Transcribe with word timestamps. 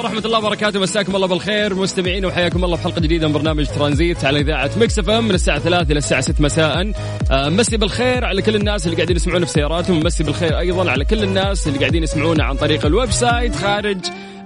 ورحمة 0.00 0.22
الله 0.24 0.38
وبركاته. 0.38 0.80
مساكم 0.80 1.16
الله 1.16 1.26
بالخير. 1.26 1.74
مستمعين 1.74 2.26
وحياكم 2.26 2.64
الله 2.64 2.76
في 2.76 2.82
حلقة 2.82 3.00
جديدة 3.00 3.26
من 3.26 3.32
برنامج 3.32 3.66
ترانزيت 3.66 4.24
على 4.24 4.40
إذاعة 4.40 4.70
Mix 4.76 4.98
FM 4.98 5.24
من 5.24 5.34
الساعة 5.34 5.58
3 5.58 5.90
إلى 5.90 5.98
الساعة 5.98 6.20
6 6.20 6.42
مساء. 6.42 6.92
آه، 7.30 7.48
مسي 7.48 7.76
بالخير 7.76 8.24
على 8.24 8.42
كل 8.42 8.56
الناس 8.56 8.86
اللي 8.86 8.96
قاعدين 8.96 9.16
يسمعونا 9.16 9.46
في 9.46 9.52
سياراتهم. 9.52 10.00
مسي 10.00 10.24
بالخير 10.24 10.58
أيضا 10.58 10.90
على 10.90 11.04
كل 11.04 11.22
الناس 11.22 11.68
اللي 11.68 11.78
قاعدين 11.78 12.02
يسمعونا 12.02 12.44
عن 12.44 12.56
طريق 12.56 12.86
ال 12.86 13.10
website 13.10 13.56
خارج 13.56 13.98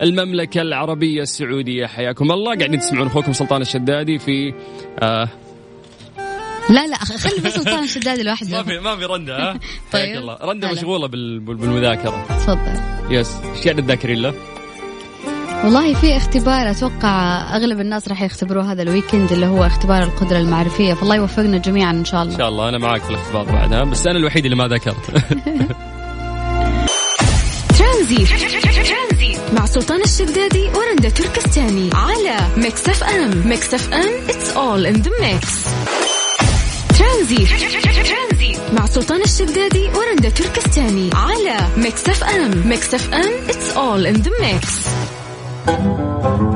المملكة 0.03 0.61
العربية 0.63 1.23
السعودية. 1.23 1.87
حياكم 1.87 2.33
الله. 2.33 2.57
قاعدين 2.57 2.81
تسمعون 2.81 3.07
أخوكم 3.07 3.33
سلطان 3.33 3.63
الشدادي 3.63 4.19
في 4.19 4.55
آه 5.03 5.29
لا 6.71 6.87
لا 6.87 6.97
خلي 6.97 7.41
بس 7.45 7.55
سلطان 7.55 7.85
الشدادي 7.85 8.23
لوحده 8.23 8.57
ما 8.57 8.63
في 8.63 8.79
ما 8.79 8.97
في 8.97 9.05
رندا 9.05 9.37
ها؟ 9.37 9.61
طيب. 9.93 10.17
الله. 10.17 10.39
رندا 10.43 10.73
مشغولة 10.73 11.09
بالمذاكرة. 11.09 12.27
تفضل. 12.29 12.81
Yes. 13.11 13.37
إيش 13.57 13.65
قاعدة 13.65 13.83
تذاكرين 13.83 14.23
له؟ 14.23 14.35
والله 15.65 15.95
في 15.95 16.17
اختبار 16.17 16.71
أتوقع 16.71 17.41
أغلب 17.57 17.81
الناس 17.81 18.09
راح 18.09 18.23
يختبروه 18.23 18.73
هذا 18.73 18.83
ال 18.83 18.89
weekend 18.89 19.33
اللي 19.33 19.47
هو 19.47 19.67
اختبار 19.67 20.03
القدرة 20.03 20.39
المعرفية. 20.39 20.95
فالله 20.95 21.17
يوفقنا 21.17 21.59
جميعا 21.59 21.91
إن 21.93 22.05
شاء 22.05 22.23
الله. 22.23 22.33
إن 22.33 22.39
شاء 22.39 22.49
الله. 22.49 22.69
أنا 22.69 22.79
معك 22.79 23.03
في 23.03 23.11
الاختبار 23.11 23.45
بعدها 23.45 23.85
بس 23.85 24.07
أنا 24.07 24.19
الوحيد 24.19 24.45
اللي 24.45 24.57
ما 24.57 24.69
ذكرت. 24.69 25.11
ترانزيت 27.79 28.27
مع 29.53 29.67
سلطان 29.67 30.01
الشدادي 30.03 30.69
ورندا 30.69 31.09
تركستاني 31.09 31.91
على 31.95 32.37
Mix 32.57 32.89
FM. 32.89 33.49
Mix 33.49 33.75
FM 33.75 34.29
it's 34.29 34.51
all 34.57 34.87
in 34.87 34.95
the 34.95 35.11
mix 35.21 35.65
ترانزيت 36.99 37.47
مع 38.73 38.87
سلطان 38.87 39.23
الشدادي 39.23 39.89
ورندا 39.89 40.29
تركستاني 40.29 41.11
على 41.15 41.57
Mix 41.77 42.09
FM. 42.09 42.69
Mix 42.69 42.95
FM 42.95 43.33
it's 43.49 43.71
all 43.77 44.07
in 44.07 44.15
the 44.15 44.31
mix 44.41 45.04
Thank 45.67 46.41
you. 46.43 46.54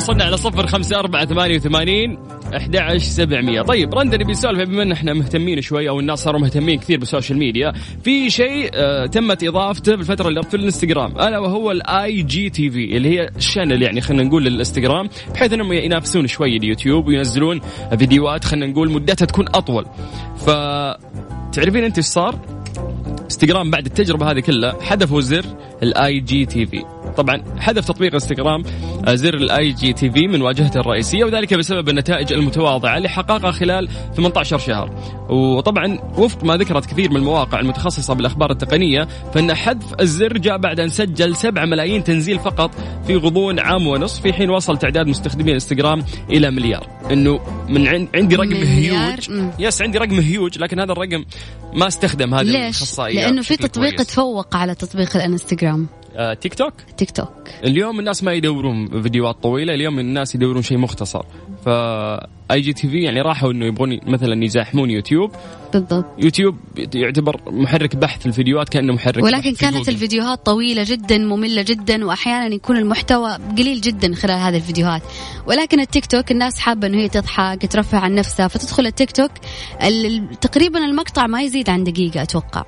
وصلنا 0.00 0.24
على 0.24 0.36
صفر 0.36 0.66
خمسة 0.66 0.98
أربعة 0.98 1.26
ثمانية 1.26 1.56
وثمانين 1.56 2.18
أحد 2.56 2.96
سبعمية 2.96 3.62
طيب 3.62 3.94
رندا 3.94 4.16
نبي 4.16 4.32
نسولف 4.32 4.68
بما 4.68 4.82
أن 4.82 4.92
إحنا 4.92 5.14
مهتمين 5.14 5.60
شوي 5.60 5.88
أو 5.88 6.00
الناس 6.00 6.18
صاروا 6.18 6.40
مهتمين 6.40 6.78
كثير 6.78 6.98
بال 6.98 7.08
social 7.08 7.38
media 7.38 7.72
في 8.04 8.30
شيء 8.30 8.70
آه 8.74 9.06
تمت 9.06 9.44
إضافته 9.44 9.96
بالفترة 9.96 10.28
اللي 10.28 10.42
في 10.42 10.56
الإنستغرام 10.56 11.20
ألا 11.20 11.38
وهو 11.38 11.70
ال 11.70 12.22
IGTV 12.22 12.96
اللي 12.96 13.08
هي 13.08 13.30
ال 13.36 13.42
channel 13.42 13.82
يعني 13.82 14.00
خلينا 14.00 14.22
نقول 14.22 14.44
للانستغرام 14.44 15.08
بحيث 15.34 15.52
أنهم 15.52 15.72
ينافسون 15.72 16.26
شوي 16.26 16.56
اليوتيوب 16.56 17.06
وينزلون 17.06 17.60
فيديوهات 17.98 18.44
خلينا 18.44 18.66
نقول 18.66 18.90
مدتها 18.90 19.26
تكون 19.26 19.46
أطول 19.54 19.86
ف 20.36 20.50
تعرفين 21.52 21.84
أنت 21.84 21.96
إيش 21.96 22.06
صار؟ 22.06 22.59
انستغرام 23.30 23.70
بعد 23.70 23.86
التجربة 23.86 24.30
هذه 24.30 24.40
كلها 24.40 24.76
حذفوا 24.82 25.20
زر 25.20 25.44
ال 25.82 26.20
IGTV 26.20 26.84
طبعا 27.16 27.42
حذف 27.58 27.84
تطبيق 27.84 28.14
انستغرام 28.14 28.62
آه، 29.06 29.14
زر 29.14 29.34
ال 29.34 29.72
IGTV 29.72 30.28
من 30.28 30.42
واجهته 30.42 30.80
الرئيسية 30.80 31.24
وذلك 31.24 31.54
بسبب 31.54 31.88
النتائج 31.88 32.32
المتواضعة 32.32 32.96
اللي 32.96 33.08
حققها 33.08 33.50
خلال 33.50 33.88
18 34.16 34.58
شهر. 34.58 34.90
وطبعا 35.28 35.98
وفق 36.18 36.44
ما 36.44 36.56
ذكرت 36.56 36.86
كثير 36.86 37.10
من 37.10 37.16
المواقع 37.16 37.60
المتخصصة 37.60 38.14
بالأخبار 38.14 38.50
التقنية 38.50 39.08
فإن 39.34 39.54
حذف 39.54 40.00
الزر 40.00 40.38
جاء 40.38 40.58
بعد 40.58 40.80
أن 40.80 40.88
سجل 40.88 41.36
7 41.36 41.64
ملايين 41.64 42.04
تنزيل 42.04 42.38
فقط 42.38 42.70
في 43.06 43.16
غضون 43.16 43.58
عام 43.58 43.86
ونصف 43.86 44.22
في 44.22 44.32
حين 44.32 44.50
وصل 44.50 44.78
تعداد 44.78 45.06
مستخدمي 45.06 45.52
انستغرام 45.52 46.04
إلى 46.30 46.50
مليار. 46.50 46.86
إنه 47.10 47.40
من 47.68 47.88
عندي 48.14 48.36
رقم 48.36 48.54
huge 48.54 49.30
yes 49.58 49.82
عندي 49.82 49.98
رقم 49.98 50.20
هيوج 50.20 50.58
لكن 50.58 50.80
هذا 50.80 50.92
الرقم 50.92 51.24
ما 51.74 51.86
استخدم 51.86 52.34
هذه 52.34 52.68
الخاصيه 52.68 53.19
لأنه 53.20 53.42
في 53.42 53.56
تطبيق 53.56 54.02
تفوق 54.02 54.56
على 54.56 54.74
تطبيق 54.74 55.16
الإنستغرام. 55.16 55.86
آه، 56.16 56.34
تيك 56.34 56.54
توك؟ 56.54 56.72
تيك 56.96 57.10
توك. 57.10 57.48
اليوم 57.64 57.98
الناس 57.98 58.24
ما 58.24 58.32
يدورون 58.32 59.02
فيديوهات 59.02 59.42
طويلة 59.42 59.74
اليوم 59.74 59.98
الناس 59.98 60.34
يدورون 60.34 60.62
شيء 60.62 60.78
مختصر. 60.78 61.22
ف 61.64 61.68
IGTV 62.50 63.02
يعني 63.02 63.20
راحوا 63.20 63.52
إنه 63.52 63.66
يبغون 63.66 64.00
مثلا 64.06 64.44
يزاحمون 64.44 64.90
يوتيوب. 64.90 65.30
بالضبط. 65.72 66.04
يوتيوب 66.18 66.56
يعتبر 66.94 67.40
محرك 67.46 67.96
بحث 67.96 68.26
الفيديوهات 68.26 68.68
كأنه 68.68 68.92
محرك 68.92 69.24
ولكن 69.24 69.54
كانت 69.54 69.76
جوجل. 69.76 69.92
الفيديوهات 69.92 70.46
طويلة 70.46 70.84
جدا 70.86 71.18
مملة 71.18 71.62
جدا 71.62 72.04
واحيانا 72.04 72.54
يكون 72.54 72.76
المحتوى 72.76 73.38
قليل 73.58 73.80
جدا 73.80 74.14
خلال 74.14 74.38
هذه 74.38 74.56
الفيديوهات. 74.56 75.02
ولكن 75.46 75.80
التيك 75.80 76.06
توك 76.06 76.30
الناس 76.30 76.58
حابة 76.58 76.86
إنه 76.86 76.98
هي 76.98 77.08
تضحك 77.08 77.72
ترفع 77.72 77.98
عن 77.98 78.14
نفسها. 78.14 78.48
فتدخل 78.48 78.86
التيك 78.86 79.10
توك 79.10 79.30
تقريبا 80.40 80.78
المقطع 80.78 81.26
ما 81.26 81.42
يزيد 81.42 81.70
عن 81.70 81.84
دقيقة 81.84 82.22
أتوقع. 82.22 82.64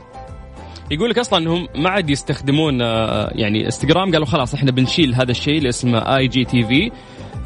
يقول 0.93 1.11
لك 1.11 1.19
أصلا 1.19 1.39
إنهم 1.39 1.69
ما 1.75 1.91
عاد 1.91 2.11
يستخدمون 2.11 2.83
آه، 2.83 3.33
يعني 3.35 3.67
إنستغرام 3.67 4.13
قالوا 4.13 4.27
خلاص 4.27 4.55
إحنا 4.55 4.71
بنشيل 4.71 5.15
هذا 5.15 5.31
الشيء 5.31 5.59
اللي 5.59 5.69
اسمه 5.69 5.99
IGTV 5.99 6.91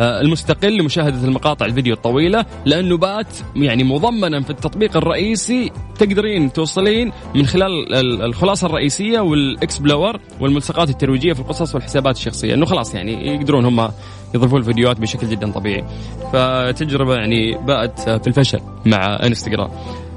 المستقل 0.00 0.76
لمشاهدة 0.76 1.28
المقاطع 1.28 1.66
الفيديو 1.66 1.94
الطويلة 1.94 2.46
لأنه 2.64 2.96
بات 2.96 3.26
يعني 3.56 3.84
مضمنا 3.84 4.40
في 4.40 4.50
التطبيق 4.50 4.96
الرئيسي 4.96 5.70
تقدرين 5.98 6.52
توصلين 6.52 7.12
من 7.34 7.46
خلال 7.46 7.94
الخلاصة 8.22 8.66
الرئيسية 8.66 9.20
وال 9.20 9.42
explore 9.42 10.20
والملصقات 10.40 10.90
الترويجية 10.90 11.32
في 11.32 11.40
القصص 11.40 11.74
والحسابات 11.74 12.16
الشخصية 12.16 12.54
أنه 12.54 12.66
خلاص 12.66 12.94
يعني 12.94 13.34
يقدرون 13.34 13.64
هم 13.64 13.90
يضيفون 14.34 14.60
الفيديوهات 14.60 15.00
بشكل 15.00 15.28
جدا 15.28 15.52
طبيعي. 15.52 15.84
فتجربة 16.32 17.14
يعني 17.14 17.58
بات 17.66 18.00
في 18.00 18.26
الفشل 18.26 18.60
مع 18.86 19.18
إنستغرام. 19.22 19.70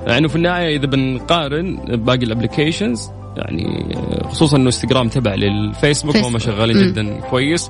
يعني 0.08 0.28
في 0.28 0.36
النهاية 0.36 0.78
إذا 0.78 0.86
بنقارن 0.86 1.76
باقي 1.76 2.24
ال 2.24 2.30
applications 2.30 3.12
يعني 3.38 3.96
خصوصا 4.24 4.58
إنه 4.58 4.66
انستغرام 4.66 5.10
تبع 5.10 5.36
للفيسبوك 5.36 6.16
وهم 6.16 6.38
شغالين 6.38 6.92
جدا 6.92 7.20
كويس. 7.20 7.70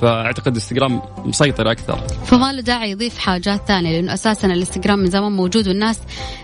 فأعتقد 0.00 0.54
انستغرام 0.54 1.02
مسيطر 1.24 1.70
أكثر. 1.70 1.96
فما 2.24 2.52
له 2.52 2.60
داعي 2.60 2.90
يضيف 2.90 3.18
حاجات 3.18 3.60
ثانية 3.68 3.92
لأنه 3.92 4.14
أساسا 4.14 4.46
الانستغرام 4.46 4.98
من 4.98 5.10
زمان 5.10 5.32
موجود 5.32 5.68
والناس 5.68 6.00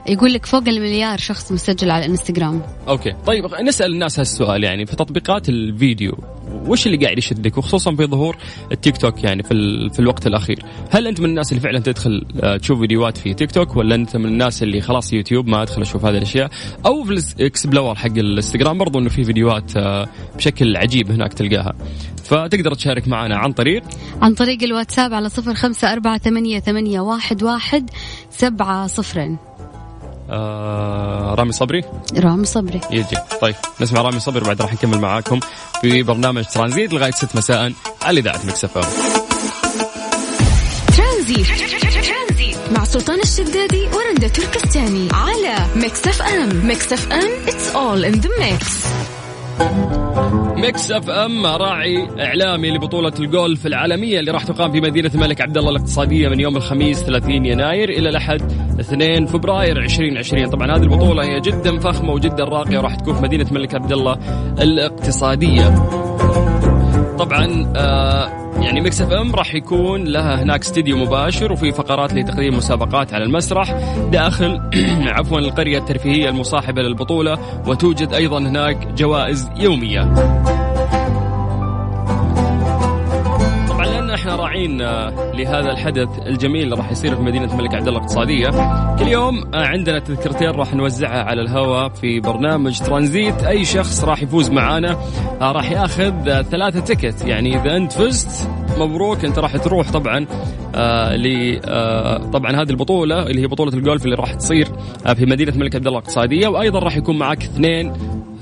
يقول 0.08 0.32
لك 0.32 0.46
فوق 0.46 0.62
المليار 0.68 1.18
شخص 1.18 1.52
مسجل 1.52 1.90
على 1.90 2.04
الانستغرام 2.04 2.62
Okay. 2.88 3.12
طيب 3.26 3.44
نسأل 3.62 3.92
الناس 3.92 4.18
هالسؤال 4.18 4.64
يعني 4.64 4.86
في 4.86 4.96
تطبيقات 4.96 5.48
الفيديو 5.48 6.18
وش 6.66 6.86
اللي 6.86 6.96
قاعد 6.96 7.18
يشدك؟ 7.18 7.58
وخصوصا 7.58 7.94
في 7.94 8.06
ظهور 8.06 8.36
التيك 8.72 8.96
توك 8.96 9.24
يعني 9.24 9.42
في, 9.42 9.88
في 9.92 9.98
الوقت 10.00 10.26
الأخير. 10.26 10.62
هل 10.90 11.06
أنت 11.06 11.20
من 11.20 11.26
الناس 11.26 11.52
اللي 11.52 11.60
فعلا 11.60 11.78
تدخل 11.78 12.24
آه، 12.42 12.56
تشوف 12.56 12.78
فيديوهات 12.78 13.16
في 13.16 13.34
تيك 13.34 13.50
توك 13.50 13.76
ولا 13.76 13.94
أنت 13.94 14.16
من 14.16 14.26
الناس 14.26 14.62
اللي 14.62 14.80
خلاص 14.80 15.12
يوتيوب 15.12 15.46
ما 15.46 15.62
أدخل 15.62 15.82
أشوف 15.82 16.04
هذه 16.04 16.16
الأشياء؟ 16.16 16.50
أو 16.86 17.04
في 17.04 17.12
ال 17.12 17.22
explore 17.23 17.94
حق 17.94 18.06
الإنستغرام 18.06 18.78
برضو 18.78 18.98
إنه 18.98 19.08
في 19.08 19.24
فيديوهات 19.24 19.76
آه، 19.76 20.08
بشكل 20.36 20.76
عجيب 20.76 21.10
هناك 21.10 21.32
تلقاها. 21.32 21.74
فتقدر 22.24 22.74
تشارك 22.74 23.08
معنا 23.08 23.36
عن 23.36 23.52
طريق؟ 23.52 23.82
عن 24.22 24.34
طريق 24.34 24.62
الواتساب 24.62 25.14
على 25.14 25.28
صفر 25.28 25.54
خمسة 25.54 25.92
أربعة 25.92 26.18
ثمانية, 26.18 26.60
ثمانية 26.60 27.00
واحد, 27.00 27.42
واحد 27.42 27.90
سبعة 28.30 28.86
صفرين. 28.86 29.38
آه 30.30 31.34
رامي 31.34 31.52
صبري؟ 31.52 31.84
رامي 32.18 32.44
صبري. 32.46 32.80
يجي. 32.90 33.16
طيب 33.40 33.54
نسمع 33.80 34.02
رامي 34.02 34.20
صبري 34.20 34.44
بعد 34.44 34.62
راح 34.62 34.72
نكمل 34.72 34.98
معاكم 34.98 35.40
في 35.80 36.02
برنامج 36.02 36.44
ترانزيت 36.44 36.92
لغاية 36.92 37.10
6 37.10 37.28
مساء 37.38 37.72
على 38.02 38.20
إذاعة 38.20 38.40
Mix 38.46 38.67
FM 38.67 38.80
ترانزيت. 40.96 41.46
مع 42.72 42.84
سلطان 42.84 43.20
الشدادي 43.20 43.86
ورندا 43.86 44.28
تركستاني 44.28 45.08
على 45.12 45.66
ميكس 45.76 46.06
إف 46.06 46.22
إم. 46.22 46.66
ميكس 46.66 46.92
إف 46.92 47.12
إم 47.12 47.30
اتس 47.48 47.68
اول 47.70 48.04
ان 48.04 48.12
ذا 48.12 48.30
ميكس 48.40 48.66
ميكس 50.56 50.90
اف 50.90 51.10
ام 51.10 51.46
راعي 51.46 52.08
إعلامي 52.20 52.70
لبطولة 52.70 53.12
الجولف 53.20 53.66
العالمية 53.66 54.20
اللي 54.20 54.30
راح 54.30 54.44
تقام 54.44 54.72
في 54.72 54.80
مدينة 54.80 55.10
الملك 55.14 55.40
عبد 55.40 55.58
الله 55.58 55.70
الاقتصادية 55.70 56.28
من 56.28 56.40
يوم 56.40 56.56
الخميس 56.56 57.02
30 57.02 57.46
يناير 57.46 57.88
إلى 57.88 58.08
الأحد 58.08 58.42
2 58.80 59.26
فبراير 59.26 59.78
2020 59.78 60.50
طبعا 60.50 60.76
هذه 60.76 60.82
البطولة 60.82 61.24
هي 61.24 61.40
جدا 61.40 61.78
فخمة 61.78 62.12
وجدا 62.12 62.44
راقية 62.44 62.78
وراح 62.78 62.94
تكون 62.94 63.14
في 63.14 63.22
مدينة 63.22 63.46
الملك 63.48 63.74
عبد 63.74 63.92
الله 63.92 64.18
الاقتصادية. 64.62 65.74
طبعا 67.18 67.72
آه 67.76 68.41
يعني 68.60 68.80
Mix 68.80 69.00
FM 69.00 69.34
راح 69.34 69.54
يكون 69.54 70.04
لها 70.04 70.42
هناك 70.42 70.60
استديو 70.60 70.96
مباشر 70.96 71.52
وفي 71.52 71.72
فقرات 71.72 72.14
لتقديم 72.14 72.56
مسابقات 72.56 73.14
على 73.14 73.24
المسرح 73.24 73.72
داخل 74.12 74.60
عفوا 75.16 75.38
القرية 75.38 75.78
الترفيهية 75.78 76.28
المصاحبة 76.28 76.82
للبطولة 76.82 77.38
وتوجد 77.66 78.12
أيضا 78.12 78.38
هناك 78.38 78.86
جوائز 78.86 79.50
يومية. 79.56 80.14
راعين 84.52 84.80
آه، 84.80 85.32
لهذا 85.34 85.70
الحدث 85.70 86.08
الجميل 86.26 86.62
اللي 86.62 86.76
راح 86.76 86.90
يصير 86.90 87.16
في 87.16 87.22
مدينة 87.22 87.52
الملك 87.52 87.74
عبد 87.74 87.88
الله 87.88 87.98
الاقتصادية. 87.98 88.48
كل 88.96 89.08
يوم 89.08 89.44
آه، 89.54 89.66
عندنا 89.66 89.98
تذكرتين 89.98 90.50
راح 90.50 90.74
نوزعها 90.74 91.22
على 91.22 91.42
الهواء 91.42 91.88
في 91.88 92.20
برنامج 92.20 92.78
ترانزيت. 92.78 93.44
أي 93.44 93.64
شخص 93.64 94.04
راح 94.04 94.22
يفوز 94.22 94.50
معانا 94.50 94.96
آه، 95.40 95.52
راح 95.52 95.70
ياخذ 95.70 96.42
ثلاثة 96.42 96.80
ticket. 96.80 97.24
يعني 97.24 97.60
إذا 97.60 97.76
أنت 97.76 97.92
فزت 97.92 98.48
مبروك. 98.78 99.24
أنت 99.24 99.38
راح 99.38 99.56
تروح 99.56 99.90
طبعا 99.90 100.26
آه 100.74 101.16
ل 101.16 101.60
آه 101.64 102.18
طبعا 102.18 102.62
هذه 102.62 102.70
البطولة 102.70 103.22
اللي 103.26 103.42
هي 103.42 103.46
بطولة 103.46 103.74
الجولف 103.74 104.04
اللي 104.04 104.16
راح 104.16 104.34
تصير 104.34 104.68
آه 105.06 105.12
في 105.12 105.26
مدينة 105.26 105.52
الملك 105.52 105.74
عبد 105.74 105.86
الله 105.86 105.98
الاقتصادية. 105.98 106.48
وأيضا 106.48 106.78
راح 106.78 106.96
يكون 106.96 107.18
معك 107.18 107.42
اثنين 107.42 107.92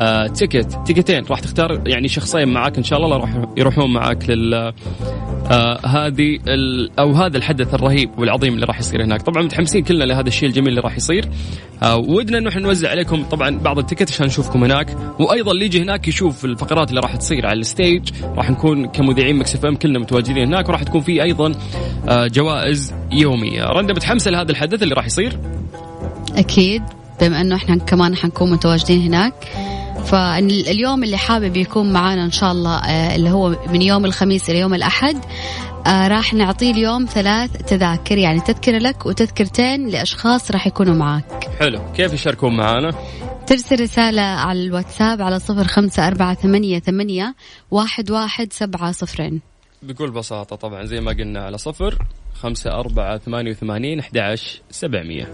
آه 0.01 0.27
ticket. 0.27 0.79
تيكتين 0.87 1.25
راح 1.31 1.41
تختار 1.41 1.83
يعني 1.87 2.09
شخصين 2.09 2.49
معك 2.49 2.77
إن 2.77 2.85
شاء 2.85 2.99
الله 2.99 3.17
راح 3.17 3.31
يروحون 3.57 3.93
معك 3.93 4.31
لل 4.31 4.73
آه 5.51 5.87
هذه 5.87 6.39
أو 6.99 7.13
هذا 7.13 7.37
الحدث 7.37 7.75
الرهيب 7.75 8.19
والعظيم 8.19 8.55
اللي 8.55 8.67
راح 8.67 8.79
يصير 8.79 9.05
هناك. 9.05 9.23
طبعا 9.23 9.43
متحمسين 9.43 9.85
كلنا 9.85 10.05
لهذا 10.05 10.29
الشيء 10.29 10.49
الجميل 10.49 10.69
اللي 10.69 10.81
راح 10.81 10.97
يصير. 10.97 11.29
آه 11.83 11.97
ودنا 11.97 12.39
انه 12.39 12.49
إحنا 12.49 12.61
نوزع 12.61 12.91
عليكم 12.91 13.23
طبعا 13.23 13.59
بعض 13.59 13.79
ال 13.79 13.83
ticket 13.83 14.11
عشان 14.11 14.27
نشوفكم 14.27 14.65
هناك. 14.65 14.97
وأيضا 15.19 15.53
اللي 15.53 15.65
يجي 15.65 15.83
هناك 15.83 16.09
يشوف 16.09 16.45
الفقرات 16.45 16.91
اللي 16.91 17.01
راح 17.01 17.17
تصير 17.17 17.47
على 17.47 17.61
ال 17.61 17.68
stage. 17.68 18.09
راح 18.37 18.51
نكون 18.51 18.87
كمذيعين 18.87 19.37
Mix 19.37 19.55
FM 19.55 19.77
كلنا 19.77 19.99
متواجدين 19.99 20.39
هناك. 20.39 20.69
وراح 20.69 20.83
تكون 20.83 21.01
في 21.01 21.23
أيضا 21.23 21.53
آه 22.09 22.27
جوائز 22.27 22.95
يومية. 23.13 23.65
رندا 23.65 23.95
متحمسة 23.95 24.31
لهذا 24.31 24.51
الحدث 24.51 24.83
اللي 24.83 24.95
راح 24.95 25.07
يصير؟ 25.07 25.39
أكيد. 26.37 26.83
بما 27.21 27.41
إنه 27.41 27.55
إحنا 27.55 27.77
كمان 27.77 28.17
حنكون 28.17 28.51
متواجدين 28.51 29.01
هناك 29.01 29.35
فاليوم 30.05 31.05
اللي 31.05 31.17
حابب 31.17 31.57
يكون 31.57 31.93
معانا 31.93 32.25
إن 32.25 32.31
شاء 32.31 32.53
الله 32.53 32.79
آه، 32.79 33.17
اللي 33.17 33.31
هو 33.31 33.57
من 33.73 33.83
يوم 33.83 34.05
الخميس 34.05 34.51
إلى 34.51 34.59
يوم 34.59 34.75
الأحد 34.75 35.17
آه 35.87 36.09
راح 36.09 36.35
نعطيه 36.35 36.71
اليوم 36.71 37.07
ثلاث 37.07 37.51
تذاكر 37.51 38.19
يعني 38.19 38.41
تذكرة 38.41 38.79
لك 38.79 39.07
وتذكرتين 39.07 39.89
لأشخاص 39.89 40.51
راح 40.51 40.67
يكونوا 40.67 40.95
معك 40.95 41.51
حلو. 41.59 41.81
كيف 41.97 42.13
يشاركون 42.13 42.57
معنا؟ 42.57 42.91
ترسل 43.47 43.81
رسالة 43.81 44.23
على 44.23 44.63
الواتساب 44.63 45.23
على 45.23 45.39
صفر 45.39 45.65
خمسة 45.65 46.07
أربعة 46.07 46.35
ثمانية, 46.35 46.79
ثمانية 46.79 47.35
واحد, 47.71 48.11
واحد 48.11 48.53
سبعة 48.53 48.93
صفرين. 48.93 49.41
بكل 49.83 50.11
بساطة 50.11 50.57
طبعا 50.57 50.85
زي 50.85 51.01
ما 51.01 51.11
قلنا 51.13 51.41
على 51.41 51.59
صفر 51.59 51.99
خمسة 52.35 52.71
أربعة 52.71 53.19
ثمانية 53.19 53.51
وثمانين 53.51 53.99
أحد 53.99 54.19
عشر 54.19 54.61
سبعمية. 54.71 55.29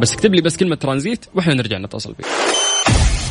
بس 0.00 0.14
اكتب 0.14 0.34
لي 0.34 0.42
بس 0.42 0.56
كلمة 0.56 0.76
ترانزيت 0.76 1.26
وإحنا 1.34 1.54
نرجع 1.54 1.78
نتصل 1.78 2.12
بك. 2.12 2.26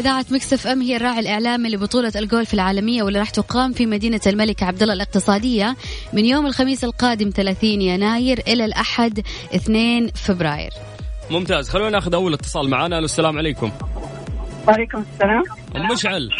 إذاعة 0.00 0.26
مكسف 0.30 0.66
أم 0.66 0.82
هي 0.82 0.96
الراعي 0.96 1.20
الإعلامي 1.20 1.68
لبطولة 1.68 2.12
الجولف 2.16 2.54
العالمية 2.54 3.02
واللي 3.02 3.18
راح 3.18 3.30
تقام 3.30 3.72
في 3.72 3.86
مدينة 3.86 4.20
الملك 4.26 4.62
عبد 4.62 4.82
الله 4.82 4.94
الاقتصادية 4.94 5.76
من 6.12 6.24
يوم 6.24 6.46
الخميس 6.46 6.84
القادم 6.84 7.30
30 7.30 7.82
يناير 7.82 8.38
إلى 8.48 8.64
الأحد 8.64 9.22
2 9.54 10.08
فبراير. 10.08 10.70
ممتاز 11.30 11.68
خلونا 11.68 11.90
ناخذ 11.90 12.14
أول 12.14 12.34
اتصال 12.34 12.70
معنا 12.70 12.98
السلام 12.98 13.38
عليكم. 13.38 13.72
وعليكم 14.68 15.04
السلام. 15.14 15.42
أم 15.76 15.92
مشعل. 15.92 16.30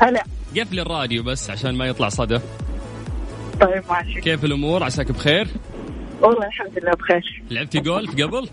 هلا. 0.00 0.24
قفل 0.58 0.80
الراديو 0.80 1.22
بس 1.22 1.50
عشان 1.50 1.74
ما 1.74 1.86
يطلع 1.86 2.08
صدى. 2.08 2.38
طيب 3.60 3.82
ماشي. 3.90 4.20
كيف 4.20 4.44
الأمور 4.44 4.84
عساك 4.84 5.12
بخير؟ 5.12 5.48
والله 6.22 6.46
الحمد 6.46 6.78
لله 6.82 6.92
بخير. 6.92 7.42
لعبتي 7.50 7.80
جولف 7.80 8.10
قبل؟ 8.10 8.48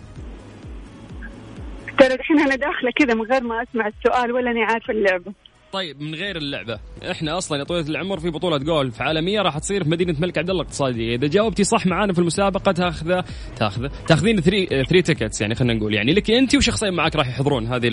ترى 1.99 2.13
الحين 2.13 2.39
أنا 2.39 2.55
داخلة 2.55 2.91
كذا 2.95 3.13
من 3.13 3.21
غير 3.21 3.43
ما 3.43 3.63
أسمع 3.63 3.87
السؤال 3.87 4.31
ولا 4.31 4.51
أني 4.51 4.63
عارفة 4.63 4.93
اللعبة. 4.93 5.33
طيب 5.71 6.01
من 6.01 6.15
غير 6.15 6.35
اللعبة. 6.35 6.79
إحنا 7.11 7.37
أصلا 7.37 7.59
يا 7.59 7.63
طويلة 7.63 7.89
العمر 7.89 8.19
في 8.19 8.29
بطولة 8.29 8.57
جولف. 8.57 9.01
عالمية 9.01 9.41
راح 9.41 9.57
تصير 9.57 9.83
في 9.83 9.89
مدينة 9.89 10.11
الملك 10.11 10.37
عبد 10.37 10.49
الله 10.49 10.61
الاقتصادية. 10.61 11.15
إذا 11.15 11.27
جاوبتي 11.27 11.63
صح 11.63 11.85
معانا 11.85 12.13
في 12.13 12.19
المسابقة 12.19 12.71
تاخذ 12.71 13.21
تاخذ 13.55 13.87
تاخذين 14.07 14.41
three 14.41 14.65
three 14.89 15.01
tickets 15.01 15.41
يعني 15.41 15.55
خلينا 15.55 15.73
نقول. 15.73 15.93
يعني 15.93 16.13
لك 16.13 16.31
أنت 16.31 16.55
وشخصين 16.55 16.93
معك 16.93 17.15
راح 17.15 17.27
يحضرون 17.27 17.67
هذه 17.67 17.87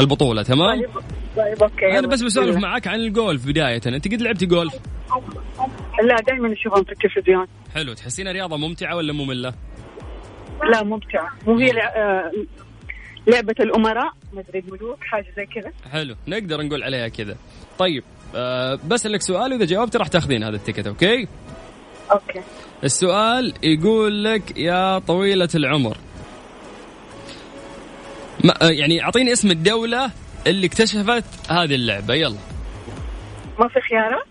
البطولة 0.00 0.42
تمام؟ 0.42 0.80
طيب 0.80 0.90
طيب 1.36 1.62
okay 1.62 1.98
أنا 1.98 2.06
بس 2.06 2.22
بسولف 2.22 2.56
معك 2.56 2.86
عن 2.86 3.00
الجولف 3.00 3.46
بداية. 3.46 3.80
أنت 3.86 4.08
قد 4.08 4.22
لعبتي 4.22 4.46
جولف؟ 4.46 4.74
لا 6.04 6.16
دائما 6.26 6.52
اشوفهم 6.52 6.84
في 6.84 6.92
التلفزيون. 6.92 7.46
حلو. 7.74 7.92
تحسينها 7.92 8.32
رياضة 8.32 8.56
ممتعة 8.56 8.96
ولا 8.96 9.12
مملة؟ 9.12 9.54
لا 10.72 10.82
ممتعة. 10.82 11.28
وهي 13.26 13.34
لعبة 13.36 13.54
الأمراء 13.60 14.12
مدري 14.32 14.58
الملوك 14.58 14.98
حاجة 15.04 15.26
زي 15.36 15.46
كذا. 15.46 15.72
حلو 15.92 16.14
نقدر 16.28 16.62
نقول 16.62 16.82
عليها 16.82 17.08
كذا. 17.08 17.36
طيب 17.78 18.04
أه 18.34 18.78
بسألك 18.88 19.22
سؤال 19.22 19.52
وإذا 19.52 19.64
جاوبت 19.64 19.96
راح 19.96 20.08
تاخذين 20.08 20.44
هذا 20.44 20.56
ال 20.56 20.60
ticket 20.60 20.86
okay؟ 20.86 21.28
okay. 22.12 22.40
السؤال 22.84 23.54
يقول 23.62 24.24
لك 24.24 24.58
يا 24.58 24.98
طويلة 24.98 25.48
العمر. 25.54 25.96
ما 28.44 28.54
يعني 28.62 29.02
أعطيني 29.02 29.32
اسم 29.32 29.50
الدولة 29.50 30.10
اللي 30.46 30.66
اكتشفت 30.66 31.24
هذه 31.50 31.74
اللعبة 31.74 32.14
يلا. 32.14 32.38
ما 33.58 33.68
في 33.68 33.80
خيارات؟ 33.80 34.26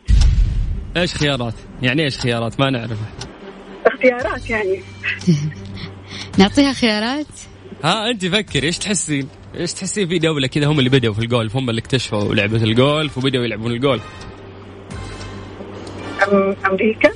إيش 0.98 1.16
خيارات؟ 1.16 1.54
يعني 1.82 2.04
إيش 2.04 2.18
خيارات؟ 2.20 2.60
ما 2.60 2.70
نعرفها 2.70 3.12
اختيارات 3.86 4.50
يعني. 4.50 4.82
نعطيها 6.40 6.74
خيارات؟ 6.74 7.51
ها 7.84 8.10
انت 8.10 8.26
فكري 8.26 8.68
إيش 8.68 8.78
تحسين؟ 8.78 9.28
إيش 9.56 9.74
تحسين 9.74 10.08
في 10.08 10.20
دوله 10.20 10.48
كذا؟ 10.48 10.66
هم 10.68 10.80
اللي 10.80 10.90
بدأوا 10.90 11.14
في 11.14 11.20
الجولف 11.20 11.56
هم 11.56 11.70
اللي 11.70 11.80
اكتشفوا 11.82 12.36
لعبة 12.36 12.64
الجولف 12.64 13.18
وبدأوا 13.18 13.44
يلعبون 13.46 13.72
الجولف؟ 13.72 14.04
أم 16.32 16.56
أمريكا؟ 16.66 17.12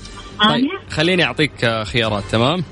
طيب 0.50 0.70
خليني 0.90 1.24
أعطيك 1.24 1.84
خيارات 1.84 2.24
تمام؟ 2.32 2.64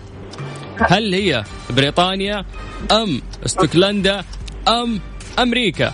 هل 0.77 1.13
هي 1.13 1.43
بريطانيا 1.69 2.45
أم 2.91 3.21
اسكتلندا 3.45 4.23
أم 4.67 5.00
أمريكا؟ 5.39 5.91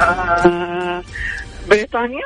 آه 0.00 1.02
بريطانيا؟ 1.68 2.24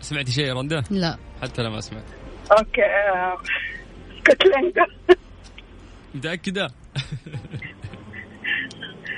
سمعتي 0.00 0.32
شيء 0.32 0.44
يا 0.44 0.54
رندا؟ 0.54 0.82
لا. 0.90 1.18
حتى 1.42 1.60
أنا 1.62 1.70
ما 1.70 1.80
سمعت. 1.80 2.04
okay 2.52 2.82
آه 2.82 3.38
اسكتلندا 4.28 4.86
متأكدة؟ 6.14 6.62
يا 6.62 6.70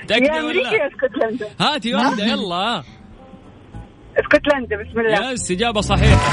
متاكده 0.03 0.45
ولا 0.45 0.73
يا 0.73 0.87
اسكتلندا 0.87 1.47
هاتي 1.59 1.93
واحدة 1.95 2.23
يلا. 2.25 2.83
اسكتلندا 4.17 4.75
بسم 4.83 4.99
الله. 4.99 5.31
yes 5.31 5.51
إجابة 5.51 5.81
صحيحة. 5.81 6.29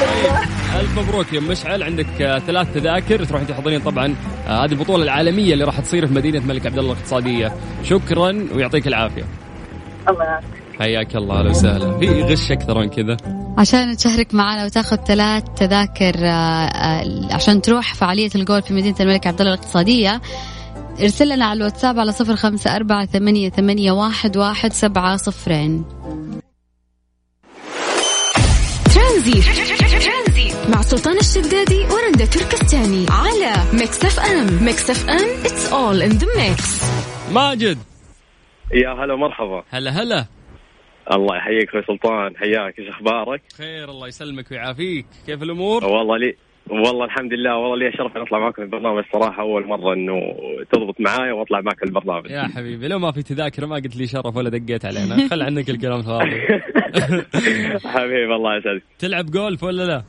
طيب 0.00 0.32
ألف 0.80 0.98
مبروك 0.98 1.32
يا 1.32 1.40
مشاعل. 1.40 1.82
عندك 1.82 2.22
آه، 2.22 2.38
ثلاث 2.38 2.74
تذاكر 2.74 3.24
تروحين 3.24 3.46
تحضرين 3.46 3.80
طبعا 3.80 4.14
آه، 4.48 4.64
هذه 4.64 4.72
البطولة 4.72 5.02
العالمية 5.04 5.52
اللي 5.52 5.64
راح 5.64 5.80
تصير 5.80 6.06
في 6.06 6.14
مدينة 6.14 6.38
الملك 6.38 6.66
عبد 6.66 6.78
الله 6.78 6.92
الاقتصادية. 6.92 7.52
شكرا 7.84 8.48
ويعطيك 8.54 8.86
العافية. 8.86 9.24
الله 10.08 10.24
يعافيك. 10.24 10.48
حياك 10.78 11.16
الله 11.16 11.38
أهلا 11.38 11.50
وسهلا. 11.50 11.98
في 11.98 12.22
غش 12.22 12.52
أكثر 12.52 12.78
من 12.78 12.88
كذا؟ 12.88 13.16
عشان 13.58 13.96
تشارك 13.96 14.34
معنا 14.34 14.64
وتاخذ 14.64 14.96
ثلاث 14.96 15.44
تذاكر 15.56 16.14
آه، 16.18 16.66
آه، 16.66 17.34
عشان 17.34 17.62
تروح 17.62 17.94
فعالية 17.94 18.30
الجولف 18.34 18.62
في 18.62 18.74
مدينة 18.74 18.96
الملك 19.00 19.26
عبد 19.26 19.40
الله 19.40 19.54
الاقتصادية. 19.54 20.20
ارسل 21.00 21.28
لنا 21.28 21.44
على 21.44 21.56
الواتساب 21.56 21.98
على 21.98 22.12
صفر 22.12 22.36
خمسة 22.36 22.76
أربعة 22.76 23.06
ثمانية, 23.06 23.50
ثمانية 23.50 23.92
واحد, 23.92 24.36
واحد 24.36 24.72
سبعة 24.72 25.16
صفرين. 25.16 25.84
ترانزيت 28.94 29.42
مع 30.68 30.82
سلطان 30.82 31.18
الشدادي 31.18 31.80
ورندا 31.80 32.24
تركستاني 32.24 33.06
على 33.10 33.52
Mix 33.72 34.04
FM. 34.04 34.64
Mix 34.64 34.90
FM 34.90 35.42
it's 35.44 35.72
all 35.72 36.10
in 36.10 36.18
the 36.20 36.26
mix. 36.26 36.84
ماجد. 37.32 37.78
يا 38.72 39.04
هلا 39.04 39.16
مرحبا 39.16 39.62
هلا 39.70 39.90
هلا. 39.90 40.37
الله 41.12 41.36
يحييك 41.36 41.68
أخوي 41.68 41.82
سلطان 41.86 42.36
حياك 42.36 42.78
إيش 42.78 42.88
أخبارك؟ 42.88 43.42
خير 43.58 43.90
الله 43.90 44.08
يسلمك 44.08 44.50
ويعافيك. 44.50 45.06
كيف 45.26 45.42
الأمور؟ 45.42 45.84
والله 45.84 46.16
لي 46.16 46.34
والله 46.70 47.04
الحمد 47.04 47.32
لله 47.32 47.56
والله 47.56 47.76
لي 47.76 47.96
شرف 47.96 48.16
أن 48.16 48.22
أطلع 48.22 48.38
معكم 48.38 48.54
في 48.54 48.62
البرنامج. 48.62 49.04
الصراحة 49.06 49.42
أول 49.42 49.66
مرة 49.66 49.94
إنه 49.94 50.20
تضبط 50.72 51.00
معايا 51.00 51.32
وأطلع 51.32 51.60
معك 51.60 51.82
البرنامج. 51.82 52.30
يا 52.30 52.42
حبيبي 52.42 52.88
لو 52.88 52.98
ما 52.98 53.12
في 53.12 53.22
تذاكر 53.22 53.66
ما 53.66 53.76
قلت 53.76 53.96
لي 53.96 54.06
شرف 54.06 54.36
ولا 54.36 54.50
دقيت 54.50 54.84
علينا. 54.84 55.28
خل 55.28 55.42
عنك 55.42 55.70
الكلام 55.70 55.98
الفاضي 55.98 56.30
حبيبي 57.94 58.34
الله 58.34 58.56
يسعدك. 58.56 58.82
تلعب 58.98 59.26
جولف 59.26 59.62
ولا 59.64 59.82
لا؟ 59.82 60.02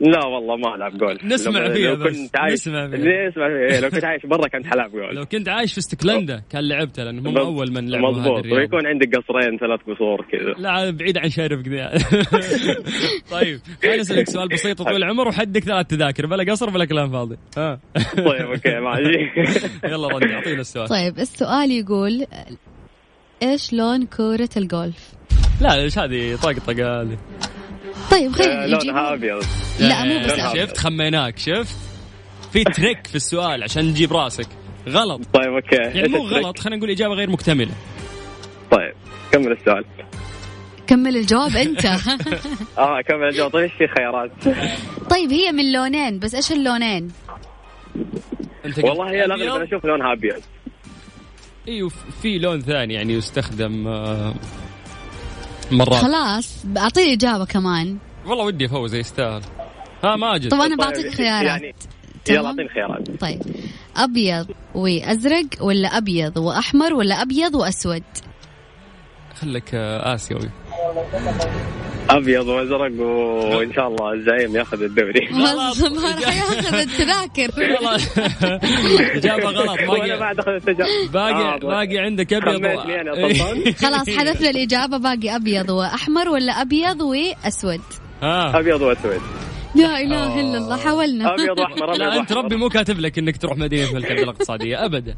لا 0.00 0.26
والله 0.26 0.56
ما 0.56 0.74
ألعب 0.74 0.98
جول 0.98 1.18
نسمع 1.24 1.72
فيها 1.72 1.94
لو 1.94 2.04
بس. 2.04 2.16
كنت 2.16 2.36
عايش 2.36 2.52
نسمع 2.54 2.88
فيها. 2.88 3.28
نسمع 3.28 3.48
فيها. 3.48 3.80
لو 3.80 3.90
كنت 3.90 4.04
عايش 4.04 4.26
برا 4.26 4.48
كنت 4.48 4.66
حلعب 4.66 4.90
جول 4.90 5.16
لو 5.16 5.26
كنت 5.26 5.48
عايش 5.48 5.72
في 5.72 5.78
اسكتلندا 5.78 6.42
كان 6.50 6.68
لعبتها 6.68 7.04
لانهم 7.04 7.26
هم 7.28 7.38
أول 7.38 7.72
من 7.72 7.90
لعبوا 7.90 8.10
مضبوط 8.10 8.44
ويكون 8.46 8.86
عندك 8.86 9.08
قصرين 9.16 9.58
ثلاث 9.58 9.80
قصور 9.80 10.26
كذا. 10.32 10.52
لا 10.58 10.90
بعيد 10.90 11.18
عن 11.18 11.30
شارف 11.30 11.62
كذا 11.62 11.92
طيب 13.40 13.60
خليني 13.82 14.00
أسألك 14.00 14.28
سؤال 14.28 14.48
بسيط 14.48 14.82
طويل 14.82 14.96
العمر 14.96 15.28
وحدك 15.28 15.64
ثلاث 15.64 15.86
تذاكر 15.86 16.26
بلا 16.26 16.52
قصر 16.52 16.70
بلا 16.70 16.84
كلام 16.84 17.10
فاضي. 17.12 17.36
ها؟ 17.58 17.80
طيب 18.16 18.46
okay 18.50 18.80
ماشي 18.80 19.30
يلا 19.92 20.08
رد 20.08 20.30
أعطينا 20.30 20.60
السؤال. 20.60 20.88
طيب 20.88 21.18
السؤال 21.18 21.70
يقول 21.70 22.26
إيش 23.42 23.72
لون 23.72 24.06
كرة 24.06 24.48
الجولف؟ 24.56 25.12
لا 25.60 25.74
إيش 25.74 25.98
هذه؟ 25.98 26.36
طقطقه 26.36 27.00
هذه. 27.02 27.18
طيب 28.10 28.30
آه، 28.30 28.34
خلينا 28.34 28.66
لونها 28.66 28.76
نجيب 28.76 28.96
أبيض. 28.96 29.44
لا 29.80 30.04
مو 30.04 30.18
بس 30.24 30.30
لونها 30.30 30.54
شفت 30.54 30.76
خميناك 30.76 31.38
شفت؟ 31.38 31.76
في 32.52 32.64
trick 32.64 33.06
في 33.06 33.14
السؤال 33.14 33.62
عشان 33.62 33.84
نجيب 33.84 34.12
راسك. 34.12 34.46
غلط. 34.88 35.20
طيب 35.32 35.52
okay. 35.52 35.76
يعني 35.76 36.08
مو 36.08 36.18
غلط 36.18 36.58
خلينا 36.58 36.76
نقول 36.76 36.90
إجابة 36.90 37.14
غير 37.14 37.30
مكتملة. 37.30 37.72
طيب 38.70 38.94
كمل 39.32 39.52
السؤال. 39.52 39.84
كمل 40.86 41.16
الجواب 41.16 41.56
أنت. 41.56 41.86
آه 42.78 43.00
كمل 43.00 43.28
الجواب. 43.28 43.50
طيب 43.50 43.62
إيش 43.62 43.72
في 43.72 43.86
خيارات؟ 43.86 44.30
طيب 45.10 45.32
هي 45.32 45.52
من 45.52 45.72
لونين 45.72 46.18
بس 46.18 46.34
إيش 46.34 46.52
اللونين؟ 46.52 47.08
أنت 48.64 48.78
والله 48.78 49.10
هي 49.10 49.24
الأغلب؟ 49.24 49.54
أنا 49.54 49.64
أشوف 49.64 49.84
لونها 49.84 50.12
أبيض. 50.12 50.42
إيوه 51.68 51.90
في 52.22 52.38
لون 52.38 52.60
ثاني 52.60 52.94
يعني 52.94 53.12
يستخدم 53.12 53.88
آه، 53.88 54.34
مرات. 55.72 56.02
خلاص 56.02 56.64
اعطيني 56.76 57.12
إجابة 57.12 57.44
كمان. 57.44 57.98
والله 58.26 58.44
ودي 58.44 58.66
افوز 58.66 58.94
يستاهل. 58.94 59.42
ها 60.04 60.16
ماجد 60.16 60.50
طب 60.50 60.60
أنا 60.60 60.76
طيب، 60.76 60.78
بعطيك 60.78 61.14
خيارات. 61.14 61.62
يعني؟ 61.62 61.74
يلا 62.30 62.46
أعطيني 62.46 62.68
خيارات. 62.68 63.20
طيب. 63.20 63.42
أبيض 63.96 64.46
وأزرق 64.74 65.46
ولا 65.60 65.88
أبيض 65.88 66.36
وأحمر 66.36 66.94
ولا 66.94 67.22
أبيض 67.22 67.54
وأسود؟ 67.54 68.02
خليك 69.40 69.74
آه، 69.74 70.14
آسيوي. 70.14 70.50
أبيض 72.10 72.46
وأزرق 72.48 73.00
وإن 73.56 73.72
شاء 73.72 73.88
الله 73.88 74.12
الزعيم 74.12 74.56
ياخذ 74.56 74.82
الدوري. 74.82 75.28
ما 75.32 75.52
راح 75.54 76.36
ياخذ 76.36 76.74
التذاكر. 76.74 77.50
والله 77.58 77.96
إجابة 79.18 79.44
غلط 79.50 79.78
باقي 79.88 80.18
بعد 80.18 80.38
أخذ 80.38 80.50
التجارب 80.52 80.88
باقي 81.12 81.58
باقي 81.60 81.98
عندك 81.98 82.32
أبيض 82.32 82.66
أنا 82.66 83.28
سلطان 83.28 83.72
خلاص 83.84 84.10
حذفنا 84.10 84.50
الإجابة. 84.50 84.96
باقي 84.98 85.36
أبيض 85.36 85.70
وأحمر 85.70 86.28
ولا 86.28 86.52
أبيض 86.62 87.00
وأسود؟ 87.00 87.80
ها. 88.22 88.58
أبيض 88.58 88.82
وأسود. 88.82 89.20
لا 89.74 90.00
إله 90.00 90.40
إلا 90.40 90.58
الله 90.58 90.76
حاولنا. 90.76 91.34
أبيض 91.34 91.58
وأحمر 91.58 91.84
أبيض 91.90 92.00
لا 92.00 92.20
أنت. 92.20 92.32
ربي 92.32 92.56
مو 92.56 92.68
كاتب 92.68 92.98
لك 93.00 93.18
إنك 93.18 93.36
تروح 93.36 93.56
مدينة 93.58 93.90
الملك 93.90 94.10
الاقتصاديه 94.10 94.84
ابدا. 94.84 95.16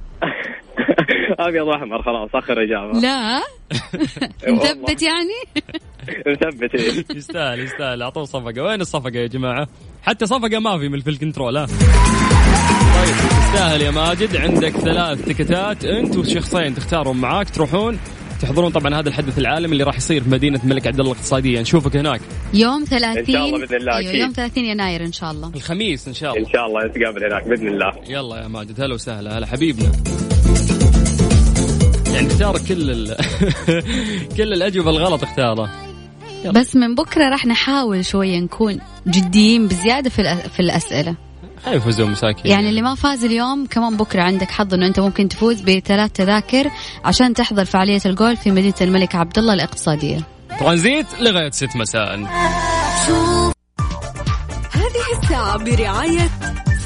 ابيض 1.48 1.66
وأحمر 1.66 2.02
خلاص 2.02 2.30
آخر 2.34 2.62
إجابة. 2.62 3.00
لا؟ 3.00 3.38
مثبت 4.54 5.02
يعني؟ 5.02 5.40
مثبت 6.32 6.74
إيه. 6.74 7.16
يستاهل 7.16 7.60
يستاهل. 7.60 8.02
أعطوه 8.02 8.24
صفقة. 8.24 8.62
وين 8.62 8.80
الصفقة 8.80 9.16
يا 9.16 9.26
جماعة؟ 9.26 9.68
حتى 10.02 10.26
صفقة 10.26 10.58
ما 10.58 10.78
في 10.78 10.88
من 10.88 11.00
في 11.00 11.10
الكنترول 11.10 11.56
ها. 11.56 11.66
طيب 11.66 13.14
تستاهل 13.30 13.80
يا 13.82 13.90
ماجد. 13.90 14.36
عندك 14.36 14.70
ثلاث 14.70 15.24
تكتات. 15.24 15.84
أنت 15.84 16.16
وشخصين 16.16 16.74
تختارهم 16.74 17.20
معاك. 17.20 17.50
تروحون 17.50 17.98
تحضرون 18.42 18.70
طبعا 18.72 18.94
هذا 19.00 19.08
الحدث 19.08 19.38
العالمي 19.38 19.72
اللي 19.72 19.84
راح 19.84 19.96
يصير 19.96 20.22
في 20.22 20.30
مدينة 20.30 20.60
الملك 20.64 20.86
عبد 20.86 21.00
الله 21.00 21.12
الاقتصادية. 21.12 21.60
نشوفك 21.60 21.96
هناك. 21.96 22.20
يوم 22.54 22.84
30 22.84 23.18
إن 23.18 23.24
شاء 23.26 23.44
الله 23.46 23.58
بإذن 23.58 23.76
الله 23.76 23.98
أكيد. 24.00 24.14
يوم 24.14 24.32
30 24.32 24.64
يناير 24.64 25.04
إن 25.04 25.12
شاء 25.12 25.30
الله. 25.30 25.52
الخميس 25.56 26.08
إن 26.08 26.14
شاء 26.14 26.30
إن 26.32 26.36
الله 26.42 26.52
شاء 26.52 26.66
الله 26.66 26.84
نتقابل 26.86 27.24
هناك 27.24 27.48
بإذن 27.48 27.68
الله. 27.68 27.92
يلا 28.08 28.42
يا 28.42 28.48
ماجد 28.48 28.80
هلا 28.80 28.94
وسهلا 28.94 29.38
هلا 29.38 29.46
حبيبنا. 29.46 29.92
يعني 32.14 32.26
اختار 32.26 32.58
كل 32.58 32.90
ال... 32.90 33.16
كل 34.36 34.52
الأجوبة 34.52 34.90
الغلط 34.90 35.22
اختارها 35.22 35.70
بس 36.46 36.76
من 36.76 36.94
بكرة 36.94 37.28
راح 37.28 37.46
نحاول 37.46 38.04
شوية 38.04 38.38
نكون 38.38 38.80
جديين 39.06 39.66
بزيادة 39.68 40.10
في 40.10 40.22
الأ- 40.22 40.48
في 40.48 40.60
الأسئلة. 40.60 41.14
حيفوزون 41.64 42.10
مساكين. 42.10 42.50
يعني 42.50 42.68
اللي 42.68 42.82
ما 42.82 42.94
فاز 42.94 43.24
اليوم 43.24 43.66
كمان 43.66 43.96
بكرة 43.96 44.22
عندك 44.22 44.50
حظ 44.50 44.74
إنه 44.74 44.86
أنت 44.86 45.00
ممكن 45.00 45.28
تفوز 45.28 45.60
بثلاث 45.60 46.12
تذاكر 46.12 46.70
عشان 47.04 47.34
تحضر 47.34 47.64
فعالية 47.64 48.00
الجول 48.06 48.36
في 48.36 48.50
مدينة 48.50 48.74
الملك 48.80 49.14
عبد 49.14 49.38
الله 49.38 49.54
الإقتصادية. 49.54 50.20
ترانزيت 50.60 51.06
لغاية 51.20 51.50
6 51.50 51.68
مساء. 51.78 52.14
هذه 54.72 55.22
الساعة 55.22 55.58
برعاية 55.58 56.30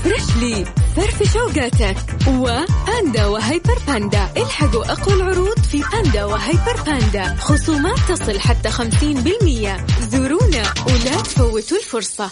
فريشلي 0.05 0.65
فرف 0.97 1.33
شوقاتك. 1.33 1.97
وباندا 2.29 3.27
وهيبر 3.27 3.79
باندا. 3.87 4.29
الحقوا 4.37 4.93
أقوى 4.93 5.15
العروض 5.15 5.59
في 5.59 5.83
باندا 5.93 6.25
وهيبر 6.25 6.77
باندا. 6.87 7.37
خصومات 7.41 7.99
تصل 8.09 8.41
حتى 8.41 8.71
50% 8.71 9.77
زورونا 10.13 10.75
ولا 10.87 11.23
تفوتوا 11.23 11.79
الفرصة. 11.79 12.31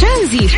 ترانزيت 0.00 0.48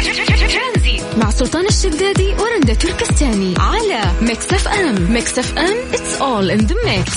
مع 1.17 1.31
سلطان 1.31 1.67
الشدادي 1.67 2.35
ورندا 2.35 2.75
تركستاني. 2.75 3.55
على 3.59 4.12
Mix 4.21 4.53
FM. 4.53 5.12
Mix 5.12 5.38
FM. 5.38 5.77
It's 5.93 6.21
all 6.21 6.59
in 6.59 6.67
the 6.69 6.75
mix. 6.75 7.11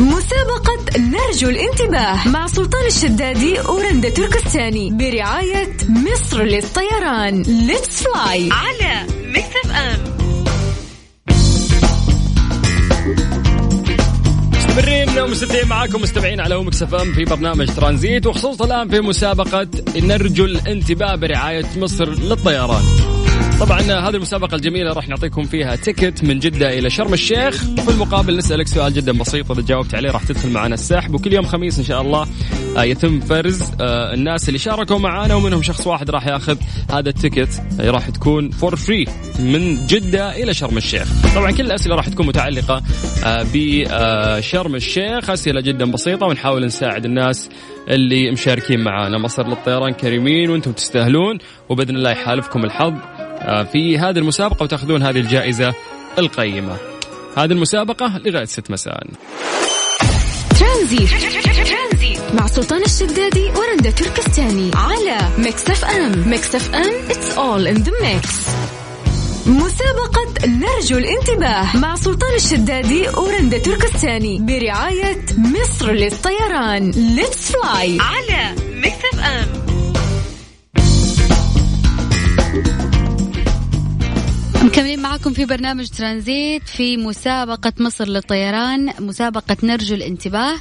مسابقة 0.00 0.98
نرجو 0.98 1.48
الانتباه 1.48 2.28
مع 2.28 2.46
سلطان 2.46 2.86
الشدادي 2.86 3.60
ورندا 3.60 4.08
تركستاني 4.08 4.90
برعاية 4.90 5.76
مصر 5.88 6.42
للطيران. 6.42 7.42
let's 7.42 8.02
fly 8.02 8.48
على 8.52 9.06
Mix 9.24 9.56
FM 9.64 9.98
مستمرين 14.52 15.18
ومستمتعين 15.18 15.68
معاكم 15.68 16.02
مستمعين 16.02 16.40
على 16.40 16.58
Mix 16.58 16.82
FM 16.82 17.12
في 17.12 17.24
برنامج 17.24 17.66
ترانزيت 17.76 18.26
وخصوصا 18.26 18.64
الآن 18.64 18.88
في 18.88 19.00
مسابقة 19.00 19.68
نرجو 19.96 20.44
الانتباه 20.44 21.14
برعاية 21.14 21.66
مصر 21.76 22.08
للطيران. 22.10 22.82
طبعا 23.60 23.80
هذه 23.80 24.14
المسابقة 24.14 24.54
الجميلة 24.54 24.92
راح 24.92 25.08
نعطيكم 25.08 25.42
فيها 25.42 25.76
ticket 25.76 26.24
من 26.24 26.38
جدة 26.38 26.78
إلى 26.78 26.90
شرم 26.90 27.12
الشيخ. 27.12 27.64
وفي 27.78 27.90
المقابل 27.90 28.36
نسألك 28.36 28.68
سؤال 28.68 28.94
جدا 28.94 29.12
بسيط 29.12 29.50
إذا 29.52 29.62
جاوبت 29.62 29.94
عليه 29.94 30.10
راح 30.10 30.24
تدخل 30.24 30.50
معنا 30.50 30.74
السحب. 30.74 31.14
وكل 31.14 31.32
يوم 31.32 31.46
خميس 31.46 31.78
إن 31.78 31.84
شاء 31.84 32.02
الله 32.02 32.26
آه، 32.76 32.82
يتم 32.82 33.20
فرز 33.20 33.62
آه، 33.80 34.14
الناس 34.14 34.48
اللي 34.48 34.58
شاركوا 34.58 34.98
معنا 34.98 35.34
ومنهم 35.34 35.62
شخص 35.62 35.86
واحد 35.86 36.10
راح 36.10 36.26
ياخذ 36.26 36.56
هذا 36.90 37.08
ال 37.08 37.15
ticket. 37.15 37.62
آه، 37.80 37.90
راح 37.90 38.10
تكون 38.10 38.50
for 38.50 38.76
free 38.76 39.04
من 39.38 39.86
جدة 39.86 40.42
إلى 40.42 40.54
شرم 40.54 40.76
الشيخ. 40.76 41.34
طبعا 41.34 41.50
كل 41.50 41.66
الأسئلة 41.66 41.96
راح 41.96 42.08
تكون 42.08 42.26
متعلقة 42.26 42.82
بشرم 43.54 44.74
الشيخ. 44.74 45.30
أسئلة 45.30 45.60
جدا 45.60 45.90
بسيطة 45.90 46.26
ونحاول 46.26 46.64
نساعد 46.64 47.04
الناس 47.04 47.48
اللي 47.88 48.30
مشاركين 48.30 48.80
معنا 48.80 49.18
مصر 49.18 49.46
للطيران 49.46 49.92
كريمين 49.92 50.50
وأنتم 50.50 50.72
تستاهلون. 50.72 51.38
وبإذن 51.68 51.96
الله 51.96 52.10
يحالفكم 52.10 52.64
الحظ. 52.64 53.19
في 53.72 53.98
هذه 53.98 54.18
المسابقة 54.18 54.62
وتاخذون 54.62 55.02
هذه 55.02 55.20
الجائزة 55.20 55.74
القيمة. 56.18 56.76
هذه 57.36 57.52
المسابقة 57.52 58.20
لغاية 58.24 58.44
ست 58.44 58.70
مساء. 58.70 59.06
ترانزيت 60.60 61.06
مع 62.34 62.46
سلطان 62.46 62.82
الشدادي 62.82 63.50
ورندا 63.56 63.90
تركستاني 63.90 64.70
على 64.74 65.18
Mix 65.38 65.70
FM. 65.70 66.28
Mix 66.28 66.54
FM 66.54 67.08
it's 67.08 67.36
all 67.36 67.76
in 67.76 67.82
the 67.84 67.92
mix. 68.04 68.28
مسابقة 69.46 70.46
نرجو 70.46 70.98
الانتباه 70.98 71.76
مع 71.76 71.94
سلطان 71.94 72.34
الشدادي 72.34 73.08
ورندا 73.08 73.58
تركستاني 73.58 74.38
برعاية 74.40 75.24
مصر 75.38 75.92
للطيران. 75.92 76.90
let's 76.90 77.52
fly 77.52 77.98
على 78.00 78.54
Mix 78.72 79.04
FM. 79.12 79.59
مكملين 84.70 85.02
معكم 85.02 85.32
في 85.32 85.44
برنامج 85.44 85.88
ترانزيت 85.88 86.68
في 86.68 86.96
مسابقة 86.96 87.72
مصر 87.80 88.08
للطيران 88.08 88.92
مسابقة 89.00 89.56
نرجو 89.62 89.94
الانتباه. 89.94 90.54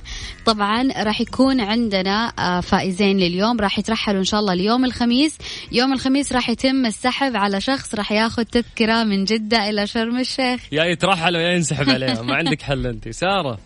طبعا 0.45 0.89
راح 1.03 1.21
يكون 1.21 1.61
عندنا 1.61 2.33
آه، 2.39 2.59
فائزين 2.59 3.17
لليوم 3.17 3.59
راح 3.59 3.79
يترحلوا 3.79 4.19
إن 4.19 4.23
شاء 4.23 4.39
الله 4.39 4.53
اليوم 4.53 4.85
الخميس. 4.85 5.37
يوم 5.71 5.93
الخميس 5.93 6.33
راح 6.33 6.49
يتم 6.49 6.85
السحب 6.85 7.35
على 7.35 7.61
شخص 7.61 7.95
راح 7.95 8.11
ياخذ 8.11 8.43
تذكرة 8.43 9.03
من 9.03 9.25
جدة 9.25 9.69
إلى 9.69 9.87
شرم 9.87 10.19
الشيخ. 10.19 10.61
يا 10.71 10.83
يترحل 10.83 11.37
ويا 11.37 11.51
ينسحب 11.51 11.89
عليها 11.89 12.21
ما 12.21 12.35
عندك 12.35 12.61
حل 12.61 12.87
أنت. 12.87 13.09
سارة. 13.09 13.59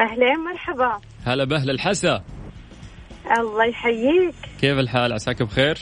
أهلين 0.00 0.38
مرحبا. 0.52 1.00
هلا 1.24 1.44
بأهل 1.44 1.70
الحسا. 1.70 2.22
الله 3.38 3.64
يحييك. 3.64 4.34
كيف 4.60 4.78
الحال؟ 4.78 5.12
عساك 5.12 5.42
بخير؟ 5.42 5.78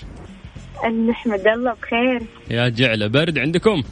نحمد 0.91 1.47
الله 1.47 1.75
بخير. 1.83 2.23
يا 2.51 2.69
جعلة. 2.69 3.07
برد 3.07 3.39
عندكم؟ 3.39 3.83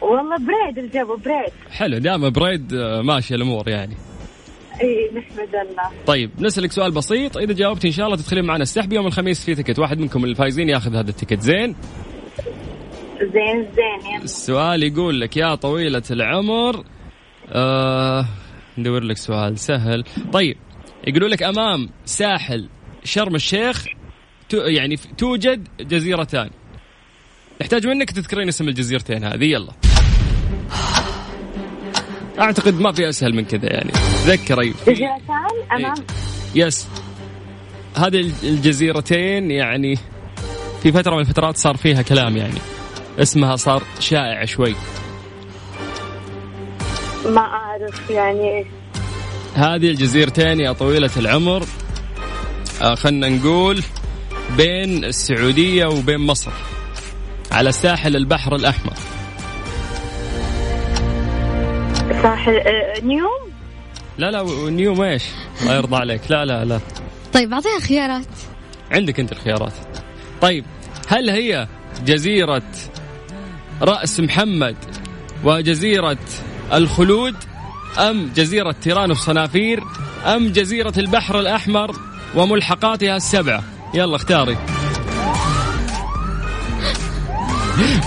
والله 0.00 0.36
بريد 0.36 0.78
الجو 0.78 1.16
بريد. 1.16 1.52
حلو 1.70 1.98
دام 1.98 2.30
بريد 2.30 2.74
آه، 2.74 3.02
ماشي 3.02 3.34
الأمور 3.34 3.68
يعني. 3.68 3.96
إي 4.82 5.10
نحمد 5.16 5.54
الله. 5.54 5.90
طيب 6.06 6.30
نسألك 6.38 6.72
سؤال 6.72 6.90
بسيط. 6.90 7.36
إذا 7.36 7.52
جاوبت 7.52 7.84
إن 7.84 7.90
شاء 7.90 8.06
الله 8.06 8.16
تدخلين 8.16 8.44
معنا 8.44 8.62
السحب 8.62 8.92
يوم 8.92 9.06
الخميس 9.06 9.44
في 9.44 9.54
تكت 9.54 9.78
واحد 9.78 9.98
منكم 9.98 10.24
الفايزين 10.24 10.68
ياخذ 10.68 10.96
هذا 10.96 11.10
التكت 11.10 11.40
زين؟ 11.40 11.76
زين 13.20 13.66
زين 13.76 14.12
يلا. 14.14 14.24
السؤال 14.24 14.82
يقول 14.82 15.20
لك 15.20 15.36
يا 15.36 15.54
طويلة 15.54 16.02
العمر. 16.10 16.84
آه 17.48 18.26
ندور 18.78 19.02
لك 19.02 19.16
سؤال 19.16 19.58
سهل. 19.58 20.04
طيب 20.32 20.56
يقولوا 21.06 21.28
لك 21.28 21.42
أمام 21.42 21.88
ساحل 22.04 22.68
شرم 23.04 23.34
الشيخ 23.34 23.86
يعني 24.54 24.96
توجد 25.18 25.68
جزيرتان 25.80 26.50
نحتاج 27.60 27.86
منك 27.86 28.10
تذكرين 28.10 28.48
اسم 28.48 28.68
الجزيرتين 28.68 29.24
هذه. 29.24 29.44
يلا. 29.44 29.72
أعتقد 32.40 32.80
ما 32.80 32.92
في 32.92 33.08
أسهل 33.08 33.34
من 33.34 33.44
كذا 33.44 33.72
يعني. 33.72 33.90
تذكري 34.24 34.74
جزيرتان 34.88 35.72
أمام؟ 35.72 35.94
يس 36.54 36.88
هذه 37.96 38.20
الج- 38.20 38.44
الجزيرتين 38.44 39.50
يعني 39.50 39.98
في 40.82 40.92
فترة 40.92 41.14
من 41.14 41.20
الفترات 41.20 41.56
صار 41.56 41.76
فيها 41.76 42.02
كلام 42.02 42.36
يعني. 42.36 42.58
اسمها 43.18 43.56
صار 43.56 43.82
شائع 44.00 44.44
شوي. 44.44 44.74
ما 47.26 47.40
أعرف 47.40 48.10
يعني 48.10 48.66
هذه 49.54 49.90
الجزيرتين 49.90 50.60
يا 50.60 50.72
طويلة 50.72 51.10
العمر. 51.16 51.64
آه 52.82 52.94
خلنا 52.94 53.28
نقول 53.28 53.82
بين 54.56 55.04
السعودية 55.04 55.86
وبين 55.86 56.20
مصر 56.20 56.50
على 57.52 57.72
ساحل 57.72 58.16
البحر 58.16 58.56
الأحمر. 58.56 58.94
ساحل 62.22 62.56
آه، 62.56 63.00
نيوم؟ 63.02 63.50
لا 64.18 64.30
لا 64.30 64.70
نيوم 64.70 65.02
إيش؟ 65.02 65.22
الله 65.62 65.74
يرضى 65.74 65.96
عليك. 65.96 66.20
لا 66.30 66.44
لا 66.44 66.64
لا. 66.64 66.80
طيب 67.32 67.52
أعطيها 67.52 67.78
خيارات. 67.80 68.26
عندك 68.90 69.20
أنت 69.20 69.32
الخيارات. 69.32 69.72
طيب 70.40 70.64
هل 71.08 71.30
هي 71.30 71.68
جزيرة 72.04 72.62
رأس 73.82 74.20
محمد 74.20 74.76
وجزيرة 75.44 76.18
الخلود 76.72 77.34
أم 77.98 78.32
جزيرة 78.36 78.74
تيران 78.82 79.10
وصنافير 79.10 79.82
أم 80.26 80.48
جزيرة 80.48 80.92
البحر 80.98 81.40
الأحمر 81.40 81.96
وملحقاتها 82.34 83.16
السبعة؟ 83.16 83.73
يلا 83.94 84.16
اختاري. 84.16 84.56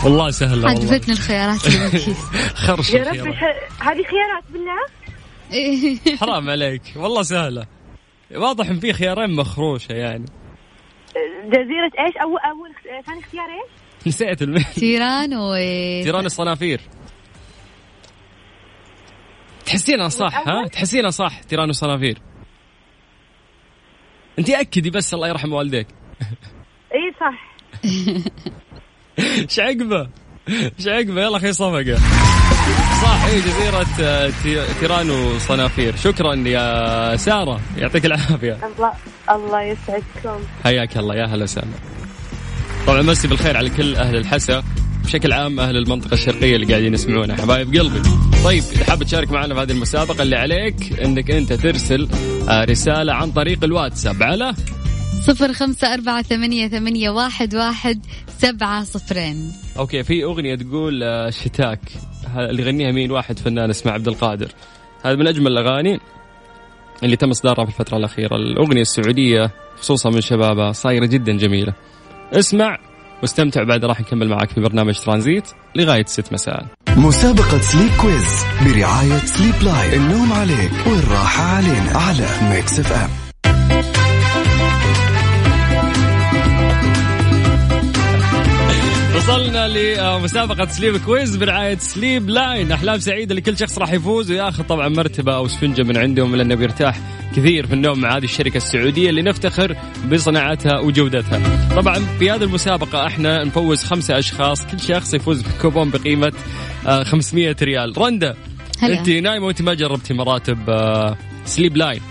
والله 0.03 0.29
سهلة 0.31 0.65
والله. 0.67 0.69
عجبتني 0.93 1.13
الخيارات 1.13 1.59
خرش 2.67 2.93
يا. 2.93 3.03
ح- 3.33 3.83
هذه 3.87 4.03
خيارات 4.03 4.43
بالله 4.49 6.17
حرام 6.17 6.49
عليك. 6.49 6.81
والله 6.95 7.23
سهلة. 7.23 7.65
واضح 8.35 8.69
إن 8.69 8.79
في 8.79 8.93
خيارين 8.93 9.35
مخروشة 9.35 9.93
يعني. 9.93 10.25
جزيرة 11.45 12.05
إيش؟ 12.07 12.17
اول 12.17 12.39
أول 12.39 12.69
آه، 12.69 13.01
ثاني 13.01 13.19
اختيار 13.19 13.45
إيش؟ 13.45 13.71
نسيت 14.07 14.41
الم... 14.41 14.57
تيران 14.75 15.33
و 15.33 15.53
تيران 16.03 16.25
الصنافير. 16.25 16.81
تحسينها 19.65 20.09
صح 20.09 20.47
ها؟ 20.47 20.67
تحسينها 20.67 21.09
صح 21.09 21.39
تيران 21.43 21.69
الصنافير. 21.69 22.21
انت 24.39 24.49
اكدي 24.49 24.89
بس 24.89 25.13
الله 25.13 25.27
يرحم 25.27 25.53
والديك. 25.53 25.87
اي 26.93 27.13
صح. 27.19 27.53
إيش 29.19 29.59
عقبه 29.59 30.09
إيش 30.49 30.87
عقبه 30.87 31.21
يلا 31.21 31.39
خي 31.39 31.53
صفقة. 31.53 31.95
صح 33.01 33.23
اي 33.25 33.39
جزيرة 33.41 33.85
آه، 34.01 34.29
تي- 34.43 34.73
تيران 34.79 35.09
وصنافير 35.09 35.95
شكرا 35.95 36.35
يا 36.35 37.15
سارة. 37.15 37.61
يعطيك 37.77 38.05
العافية. 38.05 38.57
الله 38.65 38.93
الله 39.29 39.61
يسعدكم. 39.61 40.39
حياك 40.63 40.97
الله 40.97 41.15
يا 41.15 41.25
هلا 41.25 41.43
وسهلا. 41.43 41.67
طبعا 42.87 43.01
مسي 43.01 43.27
بالخير 43.27 43.57
على 43.57 43.69
كل 43.69 43.95
أهل 43.95 44.15
الحسا. 44.15 44.63
بشكل 45.07 45.33
عام 45.33 45.59
أهل 45.59 45.77
المنطقة 45.77 46.13
الشرقية 46.13 46.55
اللي 46.55 46.67
قاعدين 46.67 46.93
يسمعونا. 46.93 47.35
حبايب 47.35 47.75
قلبي. 47.75 48.01
طيب 48.43 48.63
إذا 48.75 48.83
حاب 48.83 49.03
تشارك 49.03 49.31
معنا 49.31 49.53
في 49.53 49.61
هذه 49.61 49.71
المسابقة 49.71 50.21
اللي 50.21 50.35
عليك 50.35 50.99
إنك 50.99 51.31
أنت 51.31 51.53
ترسل 51.53 52.07
آه، 52.49 52.63
رسالة 52.63 53.13
عن 53.13 53.31
طريق 53.31 53.63
الواتساب 53.63 54.23
على 54.23 54.53
صفر 55.27 55.53
خمسة 55.53 55.93
أربعة 55.93 56.21
ثمانية, 56.21 56.67
ثمانية 56.67 57.09
واحد, 57.09 57.55
واحد 57.55 58.05
سبعة 58.37 58.83
صفرين. 58.83 59.51
okay 59.77 60.03
في 60.03 60.23
أغنية 60.23 60.55
تقول 60.55 61.03
آه، 61.03 61.29
شتاك. 61.29 61.79
اللي 62.37 62.61
يغنيها 62.61 62.91
مين؟ 62.91 63.11
واحد 63.11 63.39
فنان 63.39 63.69
اسمه 63.69 63.91
عبد 63.91 64.07
القادر. 64.07 64.51
هذا 65.05 65.15
من 65.15 65.27
أجمل 65.27 65.51
الأغاني 65.51 65.99
اللي 67.03 67.15
تم 67.15 67.29
إصدارها 67.29 67.65
في 67.65 67.71
الفترة 67.71 67.97
الأخيرة. 67.97 68.35
الأغنية 68.35 68.81
السعودية 68.81 69.51
خصوصا 69.79 70.09
من 70.09 70.21
شبابها 70.21 70.71
صايرة 70.71 71.05
جدا 71.05 71.37
جميلة. 71.37 71.73
اسمع. 72.33 72.86
واستمتع 73.21 73.63
بعد 73.63 73.85
راح 73.85 74.01
نكمل 74.01 74.29
معك 74.29 74.49
في 74.49 74.61
برنامج 74.61 74.99
ترانزيت 74.99 75.47
لغاية 75.75 76.05
6 76.07 76.33
مساء. 76.33 76.65
مسابقة 76.97 77.57
Sleep 77.61 77.91
Quiz 78.01 78.43
برعاية 78.65 79.17
Sleep 79.17 79.55
Line 79.63 79.93
النوم 79.93 80.33
عليك 80.33 80.71
والراحة 80.87 81.43
علينا 81.43 81.91
على 81.97 82.27
Mix 82.49 82.79
FM 82.79 83.26
وصلنا 89.27 89.67
لمسابقة 89.67 90.65
Sleep 90.65 90.97
Quiz 90.97 91.35
برعاية 91.35 91.77
Sleep 91.77 92.29
Line. 92.29 92.71
أحلام 92.71 92.99
سعيدة 92.99 93.35
لكل 93.35 93.57
شخص 93.57 93.77
راح 93.77 93.93
يفوز 93.93 94.31
وياخذ 94.31 94.63
طبعا 94.63 94.89
مرتبة 94.89 95.35
أو 95.35 95.47
سفنجة 95.47 95.83
من 95.83 95.97
عندهم 95.97 96.35
لأنه 96.35 96.55
بيرتاح 96.55 96.99
كثير 97.35 97.67
في 97.67 97.73
النوم 97.73 97.99
مع 97.99 98.17
هذه 98.17 98.23
الشركة 98.23 98.57
السعودية 98.57 99.09
اللي 99.09 99.21
نفتخر 99.21 99.75
بصناعتها 100.11 100.79
وجودتها. 100.79 101.69
طبعا 101.75 101.99
في 102.19 102.31
هذه 102.31 102.43
المسابقة 102.43 103.07
إحنا 103.07 103.43
نفوز 103.43 103.83
خمسة 103.83 104.19
أشخاص. 104.19 104.65
كل 104.65 104.79
شخص 104.79 105.13
يفوز 105.13 105.41
بكوبون 105.41 105.89
بقيمة 105.89 106.33
آه، 106.87 107.03
500 107.03 107.55
ريال. 107.61 107.97
رندا. 107.97 108.35
أنت 108.83 109.09
نايمة 109.09 109.45
وأنت 109.45 109.61
ما 109.61 109.73
جربتي 109.73 110.13
مراتب 110.13 110.69
آه، 110.69 111.17
Sleep 111.45 111.77
Line. 111.77 112.01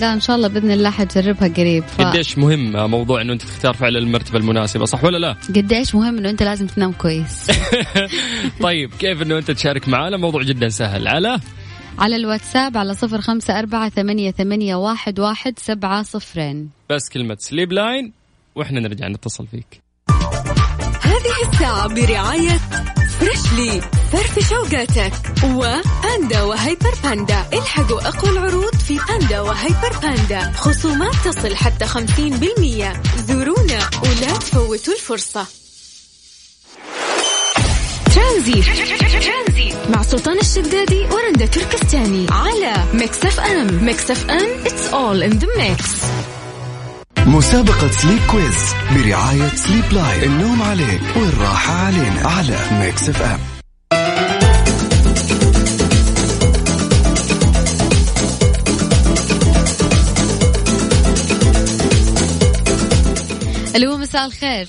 لا 0.00 0.12
إن 0.12 0.20
شاء 0.20 0.36
الله 0.36 0.48
بإذن 0.48 0.70
الله 0.70 0.90
حتجربها 0.90 1.48
قريب. 1.48 1.84
ف... 1.84 2.00
قديش 2.00 2.38
مهم 2.38 2.90
موضوع 2.90 3.20
إنه 3.20 3.32
أنت 3.32 3.42
تختار 3.42 3.74
فعلا 3.74 3.98
المرتبة 3.98 4.38
المناسبة 4.38 4.84
صح 4.84 5.04
ولا 5.04 5.18
لا؟ 5.18 5.36
قديش 5.48 5.94
مهم 5.94 6.18
إنه 6.18 6.30
أنت 6.30 6.42
لازم 6.42 6.66
تنام 6.66 6.92
كويس. 6.92 7.50
طيب 8.66 8.90
كيف 8.98 9.22
إنه 9.22 9.38
أنت 9.38 9.50
تشارك 9.50 9.88
معنا 9.88 10.16
موضوع 10.16 10.42
جدا 10.42 10.68
سهل. 10.68 11.08
على؟ 11.08 11.40
على 11.98 12.16
الواتساب 12.16 12.76
على 12.76 12.94
صفر 12.94 13.20
خمسة 13.20 13.58
أربعة 13.58 13.88
ثمانية, 13.88 14.30
ثمانية 14.30 14.74
واحد, 14.74 15.20
واحد 15.20 15.58
سبعة 15.58 16.02
صفرين. 16.02 16.70
بس 16.90 17.08
كلمة 17.08 17.36
Sleep 17.40 17.72
Line 17.72 18.12
وإحنا 18.54 18.80
نرجع 18.80 19.08
نتصل 19.08 19.46
فيك. 19.46 19.80
هذه 21.02 21.50
الساعة 21.52 21.94
برعاية 21.94 22.60
Freshly 23.24 23.80
فرفش 24.12 24.48
أوقاتك 24.48 25.12
و 25.44 25.60
Panda 25.60 26.42
و 26.42 26.51
Hyper 26.51 26.94
Panda. 27.04 27.46
إلحقوا 27.52 28.08
أقوى 28.08 28.30
العروض 28.30 28.74
في 28.74 28.98
Panda 29.08 29.40
و 29.40 29.50
Hyper 29.50 29.98
Panda. 30.02 30.52
خصومات 30.52 31.14
تصل 31.24 31.56
حتى 31.56 31.86
50% 31.86 32.92
زورونا 33.28 33.90
ولا 34.02 34.38
تفوتوا 34.38 34.94
الفرصة. 34.94 35.46
ترانزي 38.14 38.62
مع 39.90 40.02
سلطان 40.02 40.38
الشدادي 40.38 41.04
ورندا 41.04 41.46
تركستاني. 41.46 42.26
على 42.30 42.84
Mix 42.94 43.24
FM. 43.24 43.84
Mix 43.84 44.10
FM 44.10 44.64
it's 44.64 44.92
all 44.92 45.32
in 45.32 45.38
the 45.40 45.48
mix. 45.58 46.04
مسابقة 47.26 47.90
Sleep 47.90 48.20
Quiz 48.30 48.74
برعاية 48.94 49.48
Sleep 49.48 49.92
Line 49.92 50.22
النوم 50.22 50.62
عليك 50.62 51.02
والراحة 51.16 51.72
علينا 51.72 52.20
على 52.28 52.58
Mix 52.72 53.08
FM 53.08 53.40
ألو 63.76 63.96
مساء 63.96 64.26
الخير. 64.26 64.68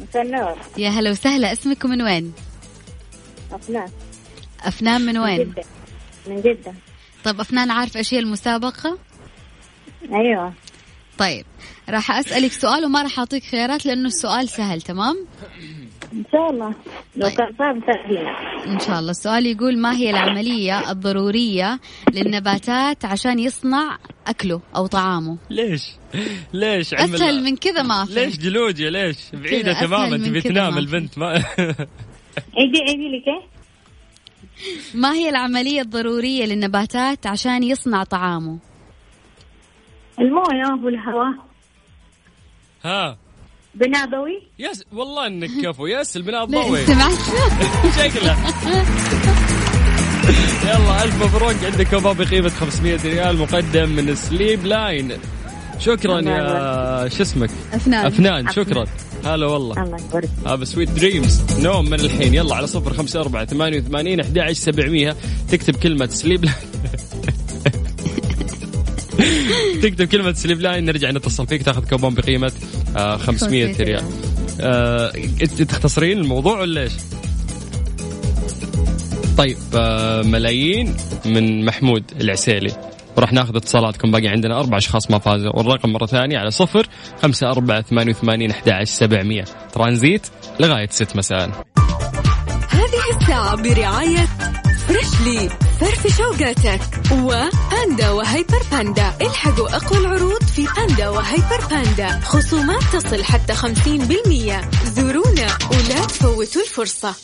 مساء 0.00 0.22
النور. 0.22 0.56
يا 0.78 0.88
هلا 0.88 1.10
وسهلا. 1.10 1.52
اسمكم 1.52 1.90
من 1.90 2.02
وين؟ 2.02 2.32
أفنان. 3.52 3.88
أفنان 4.60 5.06
من 5.06 5.18
وين؟ 5.18 5.38
جدة. 5.38 5.62
من 6.26 6.40
جدة. 6.40 6.74
طيب 7.24 7.40
أفنان 7.40 7.70
عارف 7.70 7.96
هي 7.96 8.18
المسابقة؟ 8.18 8.98
أيوة. 10.12 10.52
طيب 11.20 11.44
راح 11.88 12.10
أسألك 12.10 12.52
سؤال 12.52 12.84
وما 12.84 13.02
راح 13.02 13.18
أعطيك 13.18 13.44
خيارات 13.44 13.86
لأنه 13.86 14.06
السؤال 14.06 14.48
سهل 14.48 14.80
تمام؟ 14.80 15.26
إن 16.12 16.24
شاء 16.32 16.50
الله 16.50 16.74
لو 17.16 17.28
طيب. 17.28 17.36
كان 17.36 17.54
صعب 17.58 17.76
إن 18.66 18.78
شاء 18.78 18.98
الله 18.98 19.10
السؤال 19.10 19.46
يقول 19.46 19.78
ما 19.78 19.96
هي 19.96 20.10
العملية 20.10 20.90
الضرورية 20.90 21.80
للنباتات 22.12 23.04
عشان 23.04 23.38
يصنع 23.38 23.98
أكله 24.26 24.60
أو 24.76 24.86
طعامه؟ 24.86 25.38
ليش؟ 25.50 25.82
ليش 26.52 26.94
عم 26.94 27.14
أسهل 27.14 27.42
من 27.42 27.56
كذا 27.56 27.82
ما 27.82 28.04
في 28.04 28.14
ليش 28.14 28.38
جلوجيا 28.38 28.90
ليش؟ 28.90 29.16
بعيدة 29.32 29.72
أسهل 29.72 29.86
تماما 29.86 30.16
تبي 30.16 30.40
تنام. 30.40 30.78
البنت 30.78 31.18
ما 31.18 31.26
عيدي 32.56 32.78
عيدي 32.88 33.22
كيف؟ 33.24 33.50
ما 34.94 35.12
هي 35.12 35.28
العملية 35.28 35.80
الضرورية 35.80 36.44
للنباتات 36.44 37.26
عشان 37.26 37.62
يصنع 37.62 38.04
طعامه؟ 38.04 38.69
الموية 40.20 40.84
والهواء 40.84 41.34
ها. 42.84 43.16
بناء 43.74 44.06
ضوئي؟ 44.06 44.42
yes 44.58 44.84
والله 44.92 45.26
إنك 45.26 45.50
كفو. 45.62 45.86
yes 45.86 46.16
الضوئي. 46.16 46.86
سمعت؟ 46.86 47.18
شكله 47.98 48.36
يلا 50.64 51.04
ألف 51.04 51.24
مبروك. 51.24 51.64
عندك 51.64 51.88
كوبون 51.88 52.16
بقيمة 52.16 52.48
500 52.48 52.98
ريال 53.04 53.36
مقدم 53.36 53.88
من 53.88 54.14
Sleep 54.14 54.64
Line. 54.64 55.12
شكرا 55.78 56.20
يا 56.20 57.08
شو 57.08 57.22
اسمك؟ 57.22 57.50
أفنان. 57.72 58.06
أفنان 58.06 58.52
شكرا. 58.52 58.84
هلا 59.24 59.46
والله. 59.46 59.82
الله 59.82 59.98
يبارك. 60.08 60.28
هذا 60.46 60.64
sweet 60.64 60.90
dreams 60.90 61.60
نوم 61.60 61.84
من 61.84 62.00
الحين. 62.00 62.34
يلا 62.34 62.54
على 62.54 62.66
صفر 62.66 62.92
خمسة 62.92 63.20
أربعة 63.20 63.44
ثمانية 63.44 63.78
وثمانين 63.78 64.20
أحد 64.20 64.38
عشر 64.38 64.52
سبعمية. 64.52 65.16
تكتب 65.50 65.76
كلمة 65.76 66.06
Sleep 66.06 66.44
Line. 66.44 66.56
تكتب 69.82 70.08
كلمة 70.08 70.32
Sleep 70.32 70.60
Line 70.60 70.84
نرجع 70.84 71.10
نتصل 71.10 71.46
فيك 71.46 71.62
تاخذ 71.62 71.88
كوبون 71.88 72.14
بقيمة 72.14 72.52
آه 72.96 73.16
500 73.16 73.72
500 73.72 73.84
ريال. 73.84 74.04
آه 74.60 75.12
انت 75.42 75.62
تختصرين 75.62 76.18
الموضوع 76.18 76.60
ولا 76.60 76.82
إيش؟ 76.82 76.92
طيب 79.38 79.56
آه 79.74 80.22
ملايين 80.22 80.96
من 81.26 81.64
محمود 81.64 82.04
العسيلي. 82.20 82.72
وراح 83.16 83.32
ناخذ 83.32 83.56
اتصالاتكم 83.56 84.10
باقي 84.10 84.28
عندنا 84.28 84.60
أربع 84.60 84.78
أشخاص 84.78 85.10
ما 85.10 85.18
فازوا. 85.18 85.56
والرقم 85.56 85.92
مرة 85.92 86.06
ثانية 86.06 86.38
على 86.38 86.50
صفر 86.50 86.86
خمسة 87.22 87.50
أربعة 87.50 87.82
ثمانية 87.82 88.12
وثمانين 88.12 88.50
أحد 88.50 88.68
عشر 88.68 88.92
سبعمية. 88.92 89.44
ترانزيت 89.72 90.26
لغاية 90.60 90.88
ست 90.90 91.16
مساء. 91.16 91.64
هذه 92.68 93.20
الساعة 93.20 93.62
برعاية 93.62 94.26
Freshly 94.90 95.48
فرفش 95.80 96.16
أوقاتك 96.16 96.80
و 97.12 97.28
Panda 97.28 98.10
و 98.10 98.19
Hyper 98.19 98.62
Panda 98.72 99.14
الحقوا 99.20 99.76
أقوى 99.76 99.98
العروض 99.98 100.42
في 100.42 100.68
Panda 100.76 101.08
و 101.08 101.17
Hyper 101.17 101.60
Panda. 101.70 102.20
خصومات 102.20 102.82
تصل 102.92 103.24
حتى 103.24 103.54
50% 103.54 104.64
زورونا 104.96 105.58
ولا 105.70 106.04
تفوتوا 106.06 106.62
الفرصة. 106.62 107.14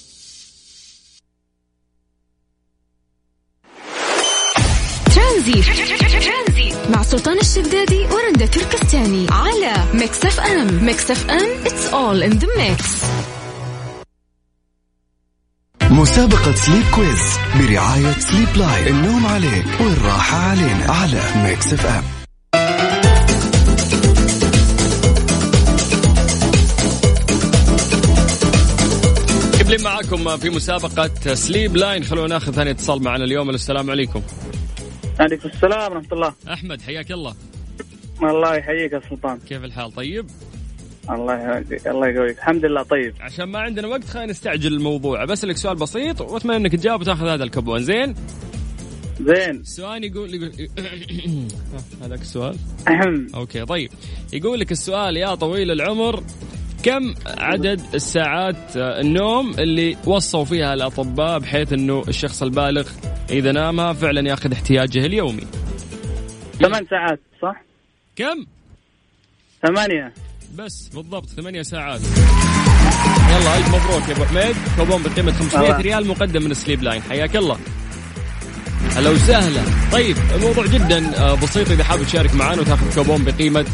ترانزي 5.15 5.63
مع 6.91 7.03
سلطان 7.03 7.39
الشدادي 7.39 8.07
ورندا 8.07 8.47
تركستاني. 8.47 9.27
على 9.31 9.85
Mix 9.95 10.25
FM. 10.25 10.85
Mix 10.85 11.11
FM 11.11 11.65
it's 11.65 11.93
all 11.93 12.23
in 12.33 12.39
the 12.39 12.49
mix. 12.59 13.07
مسابقة 15.97 16.55
Sleep 16.55 16.85
Quiz 16.95 17.39
برعاية 17.55 18.13
Sleep 18.13 18.57
Line 18.57 18.87
النوم 18.87 19.27
عليك 19.27 19.67
والراحة 19.81 20.39
علينا. 20.39 20.93
على 20.93 21.21
Mix 21.37 21.73
FM 21.73 22.05
نكمل 29.61 29.83
معاكم 29.83 30.37
في 30.37 30.51
مسابقة 30.51 31.35
Sleep 31.35 31.77
Line 31.77 32.05
خلونا 32.05 32.29
ناخذ 32.29 32.53
ثاني 32.53 32.71
اتصال 32.71 33.03
معنا 33.03 33.25
اليوم. 33.25 33.51
السلام 33.51 33.91
عليكم. 33.91 34.23
عليكم 35.21 35.49
السلام 35.49 35.93
ورحمة 35.93 36.13
الله. 36.13 36.35
أحمد 36.53 36.83
حياك 36.83 37.13
الله. 37.13 37.35
الله 38.23 38.57
يحييك 38.57 38.93
يا 38.93 39.01
سلطان. 39.11 39.39
كيف 39.49 39.65
الحال؟ 39.65 39.93
طيب؟ 39.95 40.27
الله 41.11 41.35
يهديك 41.35 41.87
الله 41.87 42.09
يقويك. 42.09 42.39
الحمد 42.39 42.65
لله 42.65 42.83
طيب. 42.83 43.15
عشان 43.21 43.45
ما 43.45 43.59
عندنا 43.59 43.89
وقت 43.89 44.05
خلينا 44.05 44.31
نستعجل 44.31 44.73
الموضوع. 44.73 45.25
بسألك 45.25 45.57
سؤال 45.57 45.77
بسيط 45.77 46.21
وأتمنى 46.21 46.57
إنك 46.57 46.73
تجاوب 46.73 47.01
وتأخذ 47.01 47.27
هذا 47.29 47.45
الكبون. 47.45 47.83
زين؟ 47.83 48.15
زين. 49.21 49.57
السؤال 49.57 50.05
يقول 50.05 50.35
يقول 50.35 50.53
هذاك 52.03 52.21
السؤال. 52.21 52.57
أهم. 52.89 53.27
أوكي 53.35 53.65
طيب. 53.65 53.91
يقول 54.33 54.61
لك 54.61 54.73
السؤال 54.73 55.17
يا 55.17 55.35
طويل 55.35 55.71
العمر 55.71 56.23
كم 56.87 57.15
عدد 57.27 57.81
الساعات 57.95 58.77
آه، 58.77 59.01
النوم 59.01 59.51
اللي 59.59 59.97
وصوا 60.07 60.45
فيها 60.45 60.75
الأطباء 60.75 61.39
بحيث 61.39 61.73
إنه 61.73 62.03
الشخص 62.09 62.43
البالغ 62.43 62.89
إذا 63.31 63.53
نامها 63.53 63.93
فعلا 63.93 64.29
يأخذ 64.29 64.53
احتياجه 64.53 65.07
اليومي؟ 65.07 65.47
ثمان 66.61 66.87
ساعات 66.91 67.21
صح؟ 67.43 67.63
كم؟ 68.17 68.47
ثمانية. 69.63 70.13
بس 70.55 70.89
بالضبط 70.95 71.29
ثمانية 71.37 71.63
ساعات. 71.63 72.01
يلا 73.31 73.59
الف 73.59 73.69
مبروك 73.69 74.09
يا 74.09 74.15
أبو 74.15 74.25
حميد. 74.25 74.57
كوبون 74.79 75.03
بقيمة 75.03 75.33
500 75.33 75.67
الله. 75.67 75.81
ريال 75.81 76.07
مقدم 76.07 76.43
من 76.43 76.55
Sleep 76.55 76.83
Line. 76.83 77.03
حياك 77.03 77.37
الله. 77.37 77.59
هلا 78.97 79.11
وسهلا. 79.11 79.61
طيب 79.93 80.17
الموضوع 80.35 80.67
جدا 80.67 81.19
آه، 81.19 81.35
بسيط 81.35 81.71
إذا 81.71 81.85
حابب 81.85 82.03
تشارك 82.03 82.35
معنا 82.35 82.61
وتاخذ 82.61 82.95
كوبون 82.95 83.25
بقيمة 83.25 83.67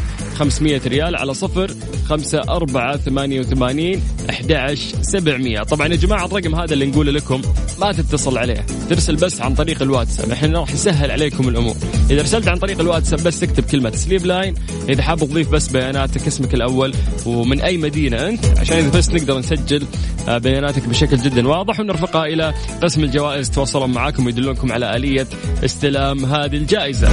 500 0.43 0.81
ريال 0.87 1.15
على 1.15 1.33
صفر 1.33 1.71
خمسة 2.05 2.39
أربعة 2.39 2.97
ثمانية 2.97 3.39
وثمانين 3.39 4.01
أحد 4.29 4.75
سبعمية. 5.01 5.59
طبعا 5.59 5.87
يا 5.87 5.95
جماعة 5.95 6.25
الرقم 6.25 6.55
هذا 6.55 6.73
اللي 6.73 6.85
نقوله 6.85 7.11
لكم 7.11 7.41
ما 7.81 7.91
تتصل 7.91 8.37
عليه. 8.37 8.65
ترسل 8.89 9.15
بس 9.15 9.41
عن 9.41 9.55
طريق 9.55 9.81
الواتساب. 9.81 10.31
إحنا 10.31 10.59
راح 10.59 10.73
نسهل 10.73 11.11
عليكم 11.11 11.49
الأمور. 11.49 11.75
إذا 12.09 12.21
رسلت 12.21 12.47
عن 12.47 12.57
طريق 12.57 12.79
الواتساب 12.79 13.23
بس 13.23 13.39
تكتب 13.39 13.63
كلمة 13.63 13.91
سليب 13.91 14.25
لاين. 14.25 14.55
إذا 14.89 15.01
حاب 15.01 15.19
تضيف 15.19 15.49
بس 15.49 15.67
بياناتك 15.67 16.27
اسمك 16.27 16.53
الأول 16.53 16.93
ومن 17.25 17.61
أي 17.61 17.77
مدينة 17.77 18.27
أنت. 18.27 18.45
عشان 18.45 18.77
إذا 18.77 18.97
بس 18.97 19.09
نقدر 19.09 19.39
نسجل 19.39 19.83
آه، 20.27 20.37
بياناتك 20.37 20.87
بشكل 20.87 21.17
جدا 21.17 21.47
واضح. 21.47 21.79
ونرفقها 21.79 22.25
إلى 22.25 22.53
قسم 22.81 23.03
الجوائز. 23.03 23.49
تواصلون 23.49 23.91
معاكم 23.91 24.25
ويدلونكم 24.25 24.71
على 24.71 24.95
آلية 24.95 25.27
استلام 25.63 26.25
هذه 26.25 26.55
الجائزة. 26.55 27.09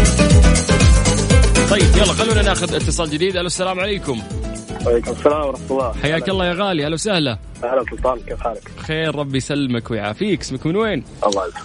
طيب 1.68 1.96
يلا 1.96 2.12
خلونا 2.12 2.42
ناخذ 2.42 2.74
اتصال 2.74 3.10
جديد. 3.10 3.36
ألو 3.36 3.46
السلام 3.46 3.80
عليكم. 3.80 4.22
وعليكم 4.86 5.10
السلام 5.10 5.46
ورحمة 5.46 5.70
الله. 5.70 5.92
حياك 5.92 6.28
الله 6.28 6.46
يا 6.46 6.52
غالي. 6.52 6.84
أهلا 6.84 6.94
وسهلا 6.94 7.38
أهلا 7.64 7.84
سلطان. 7.90 8.18
كيف 8.20 8.40
حالك؟ 8.40 8.70
خير، 8.78 9.14
ربي 9.14 9.36
يسلمك 9.36 9.90
ويعافيك. 9.90 10.40
اسمك 10.40 10.66
من 10.66 10.76
وين؟ 10.76 11.04
الله 11.26 11.46
يسلمك. 11.46 11.64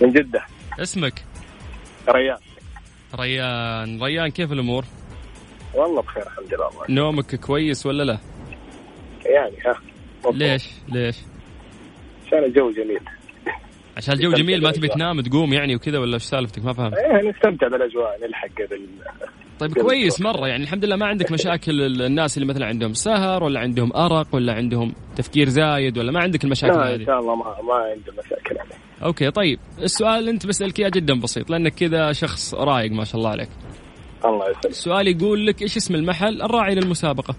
من 0.00 0.12
جدة. 0.12 0.44
اسمك؟ 0.78 1.24
ريان. 2.08 2.38
ريان. 3.14 4.02
ريان 4.02 4.28
كيف 4.28 4.52
الأمور؟ 4.52 4.84
والله 5.74 6.02
بخير 6.02 6.22
الحمد 6.26 6.54
لله. 6.54 6.66
والله 6.66 6.84
نومك 6.88 7.34
كويس 7.34 7.86
ولا 7.86 8.02
لا؟ 8.02 8.18
يعني 9.24 9.56
ها. 9.66 9.74
ليش؟ 10.32 10.68
ليش؟ 10.88 11.16
عشان 12.26 12.44
الجو 12.44 12.70
جميل. 12.70 13.00
عشان 13.96 14.14
الجو 14.14 14.32
جميل 14.32 14.62
ما 14.62 14.70
تبي 14.70 14.88
تنام 14.88 15.20
تقوم 15.20 15.52
يعني 15.52 15.74
وكذا 15.76 15.98
ولا 15.98 16.14
إيش 16.14 16.22
سالفتك؟ 16.22 16.64
ما 16.64 16.72
فهمت. 16.72 16.94
إيه 16.94 17.30
نستمتع 17.30 17.68
بالأجواء 17.68 18.18
نلحق 18.26 18.48
قبل 18.48 18.80
طيب 19.58 19.72
كويس. 19.78 20.20
مرة 20.20 20.48
يعني 20.48 20.62
الحمد 20.62 20.84
لله 20.84 20.96
ما 20.96 21.06
عندك 21.06 21.32
مشاكل 21.32 21.80
ال- 21.80 22.02
الناس 22.02 22.36
اللي 22.38 22.48
مثلا 22.48 22.66
عندهم 22.66 22.92
سهر 22.94 23.44
ولا 23.44 23.60
عندهم 23.60 23.92
أرق 23.96 24.26
ولا 24.34 24.52
عندهم 24.52 24.94
تفكير 25.16 25.48
زايد 25.48 25.98
ولا 25.98 26.12
ما 26.12 26.20
عندك 26.20 26.44
المشاكل 26.44 26.74
لا 26.74 26.88
إن 26.88 27.00
هذه 27.00 27.04
شاء 27.06 27.18
الله 27.20 27.34
ما 27.34 27.44
ما 27.44 27.74
عنده 27.74 28.12
مشاكل 28.18 28.56
يعني. 28.56 28.70
okay 29.04 29.30
طيب 29.30 29.58
السؤال 29.82 30.18
اللي 30.18 30.30
أنت 30.30 30.46
بسألك 30.46 30.80
إياه 30.80 30.88
جدا 30.88 31.20
بسيط 31.20 31.50
لأنك 31.50 31.74
كذا 31.74 32.12
شخص 32.12 32.54
رايق 32.54 32.92
ما 32.92 33.04
شاء 33.04 33.16
الله 33.16 33.30
عليك. 33.30 33.48
الله 34.24 34.44
يسلمك. 34.50 34.66
السؤال 34.66 35.08
يقول 35.08 35.46
لك 35.46 35.62
إيش 35.62 35.76
اسم 35.76 35.94
المحل 35.94 36.42
الراعي 36.42 36.74
للمسابقة؟ 36.74 37.34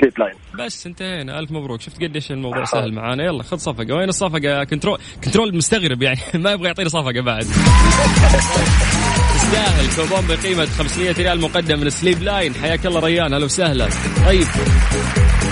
Sleep 0.00 0.18
Line. 0.18 0.34
بس 0.58 0.86
انتهينا. 0.86 1.38
ألف 1.38 1.50
مبروك. 1.50 1.80
شفت 1.80 2.02
قديش 2.02 2.30
الموضوع 2.32 2.64
سهل 2.64 2.92
معانا. 2.92 3.24
يلا 3.24 3.42
خذ 3.42 3.56
صفقة. 3.56 3.94
وين 3.94 4.08
الصفقة؟ 4.08 4.64
control 4.64 4.98
control 5.24 5.56
مستغرب 5.56 6.02
يعني. 6.02 6.20
ما 6.44 6.52
يبغى 6.52 6.66
يعطيني 6.66 6.88
صفقة 6.88 7.20
بعد. 7.20 7.46
تستاهل. 9.34 9.86
كوبون 9.96 10.26
بقيمه 10.36 10.66
500 10.66 11.12
ريال 11.12 11.40
مقدم 11.40 11.80
من 11.80 11.90
Sleep 11.90 12.22
Line. 12.22 12.54
حياك 12.54 12.86
الله 12.86 13.00
ريان. 13.00 13.32
أهلا 13.32 13.44
وسهلا. 13.44 13.88
طيب 14.26 14.46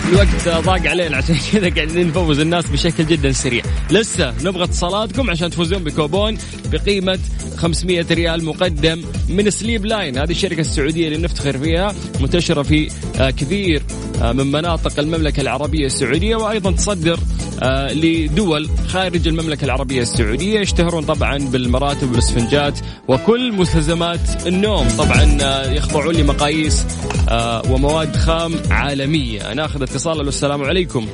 الوقت 0.09 0.49
ضاق 0.49 0.87
علينا. 0.87 1.17
عشان 1.17 1.37
كذا 1.53 1.75
قاعدين 1.75 2.09
نفوز 2.09 2.41
الناس 2.41 2.71
بشكل 2.71 3.07
جدا 3.07 3.33
سريع. 3.33 3.63
لسه 3.91 4.35
نبغى 4.45 4.65
اتصالاتكم 4.65 5.31
عشان 5.31 5.51
تفوزون 5.51 5.85
بكوبون 5.85 6.39
بقيمة 6.73 7.19
500 7.57 8.07
ريال 8.11 8.45
مقدم 8.45 9.05
من 9.29 9.51
Sleep 9.51 9.87
Line. 9.87 10.19
هذه 10.19 10.31
الشركة 10.31 10.61
السعودية 10.61 11.09
اللي 11.09 11.19
نفتخر 11.19 11.59
فيها 11.59 11.95
منتشرة 12.21 12.63
في 12.63 12.91
آه، 13.21 13.31
كثير 13.31 13.83
من 14.23 14.53
مناطق 14.53 14.99
المملكة 14.99 15.41
العربية 15.41 15.87
السعودية 15.87 16.37
وأيضا 16.37 16.71
تصدر 16.71 17.19
آه، 17.63 17.93
لدول 17.93 18.69
خارج 18.89 19.29
المملكة 19.29 19.65
العربية 19.65 20.03
السعودية 20.03 20.61
يشتهرون 20.61 21.05
طبعا 21.05 21.39
بالمراتب 21.39 22.11
والاسفنجات 22.11 22.79
وكل 23.09 23.53
مستلزمات 23.53 24.47
النوم. 24.47 24.89
طبعا 24.89 25.39
آه، 25.43 25.73
يخضعون 25.73 26.15
لمقاييس 26.15 26.87
آه، 27.29 27.63
ومواد 27.73 28.17
خام 28.17 28.55
عالمية. 28.71 29.53
ناخذ 29.55 29.83
اتصال 29.83 30.29
السلام 30.29 30.63
عليكم. 30.63 31.07